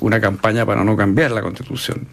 Una 0.00 0.20
campaña 0.20 0.64
para 0.64 0.84
no 0.84 0.96
cambiar 0.96 1.32
la 1.32 1.42
constitución. 1.42 2.06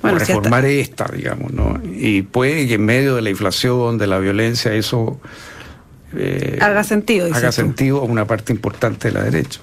Bueno, 0.00 0.16
o 0.16 0.20
reformar 0.20 0.64
esta, 0.64 1.06
digamos, 1.14 1.52
¿no? 1.52 1.80
Y 1.84 2.22
puede 2.22 2.66
que 2.66 2.74
en 2.74 2.84
medio 2.84 3.16
de 3.16 3.22
la 3.22 3.30
inflación, 3.30 3.98
de 3.98 4.06
la 4.06 4.18
violencia, 4.18 4.72
eso 4.74 5.20
eh, 6.16 6.58
haga 6.60 6.82
sentido. 6.82 7.28
Haga 7.32 7.52
sentido 7.52 8.00
a 8.00 8.04
una 8.04 8.24
parte 8.26 8.52
importante 8.52 9.08
de 9.08 9.14
la 9.14 9.24
derecha. 9.24 9.60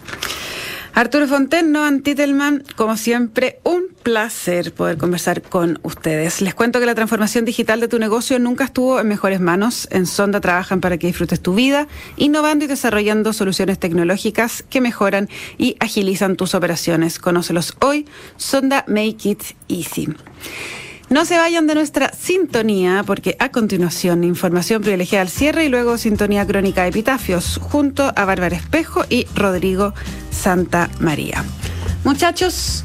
Arturo 0.97 1.27
Fonten, 1.27 1.71
Noan 1.71 2.01
Titelman, 2.01 2.63
como 2.75 2.97
siempre, 2.97 3.59
un 3.63 3.83
placer 4.01 4.73
poder 4.73 4.97
conversar 4.97 5.43
con 5.43 5.79
ustedes. 5.83 6.41
Les 6.41 6.55
cuento 6.55 6.79
que 6.79 6.87
la 6.87 6.95
transformación 6.95 7.45
digital 7.45 7.79
de 7.79 7.87
tu 7.87 7.99
negocio 7.99 8.39
nunca 8.39 8.63
estuvo 8.63 8.99
en 8.99 9.07
mejores 9.07 9.39
manos. 9.39 9.87
En 9.91 10.07
Sonda 10.07 10.41
trabajan 10.41 10.81
para 10.81 10.97
que 10.97 11.05
disfrutes 11.05 11.39
tu 11.39 11.53
vida, 11.53 11.87
innovando 12.15 12.65
y 12.65 12.67
desarrollando 12.67 13.31
soluciones 13.31 13.77
tecnológicas 13.77 14.63
que 14.63 14.81
mejoran 14.81 15.29
y 15.59 15.75
agilizan 15.79 16.35
tus 16.35 16.55
operaciones. 16.55 17.19
Conócelos 17.19 17.77
hoy. 17.79 18.07
Sonda 18.37 18.83
Make 18.87 19.29
It 19.29 19.43
Easy. 19.67 20.07
No 21.09 21.23
se 21.23 21.37
vayan 21.37 21.67
de 21.67 21.75
nuestra 21.75 22.11
sintonía 22.13 23.01
porque 23.05 23.37
a 23.39 23.49
continuación 23.49 24.25
información 24.25 24.81
privilegiada 24.81 25.21
al 25.21 25.29
cierre 25.29 25.63
y 25.63 25.69
luego 25.69 25.97
sintonía 25.97 26.45
crónica 26.45 26.83
de 26.83 26.89
epitafios 26.89 27.59
junto 27.61 28.11
a 28.13 28.25
Bárbara 28.25 28.57
Espejo 28.57 29.05
y 29.09 29.25
Rodrigo 29.33 29.93
Santa 30.31 30.89
María. 30.99 31.45
Muchachos, 32.03 32.83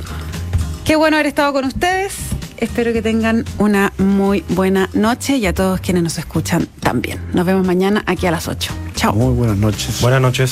qué 0.85 0.95
bueno 0.95 1.17
haber 1.17 1.27
estado 1.27 1.53
con 1.53 1.65
ustedes. 1.65 2.15
Espero 2.59 2.93
que 2.93 3.03
tengan 3.03 3.45
una 3.59 3.93
muy 3.99 4.45
buena 4.51 4.89
noche 4.93 5.39
y 5.39 5.47
a 5.47 5.53
todos 5.53 5.81
quienes 5.81 6.05
nos 6.05 6.17
escuchan 6.19 6.69
también. 6.79 7.21
Nos 7.33 7.45
vemos 7.45 7.67
mañana 7.67 8.05
aquí 8.07 8.29
a 8.29 8.31
las 8.31 8.47
8. 8.47 8.73
Chao. 8.95 9.15
Muy 9.15 9.35
buenas 9.35 9.57
noches. 9.57 10.01
Buenas 10.01 10.21
noches. 10.21 10.51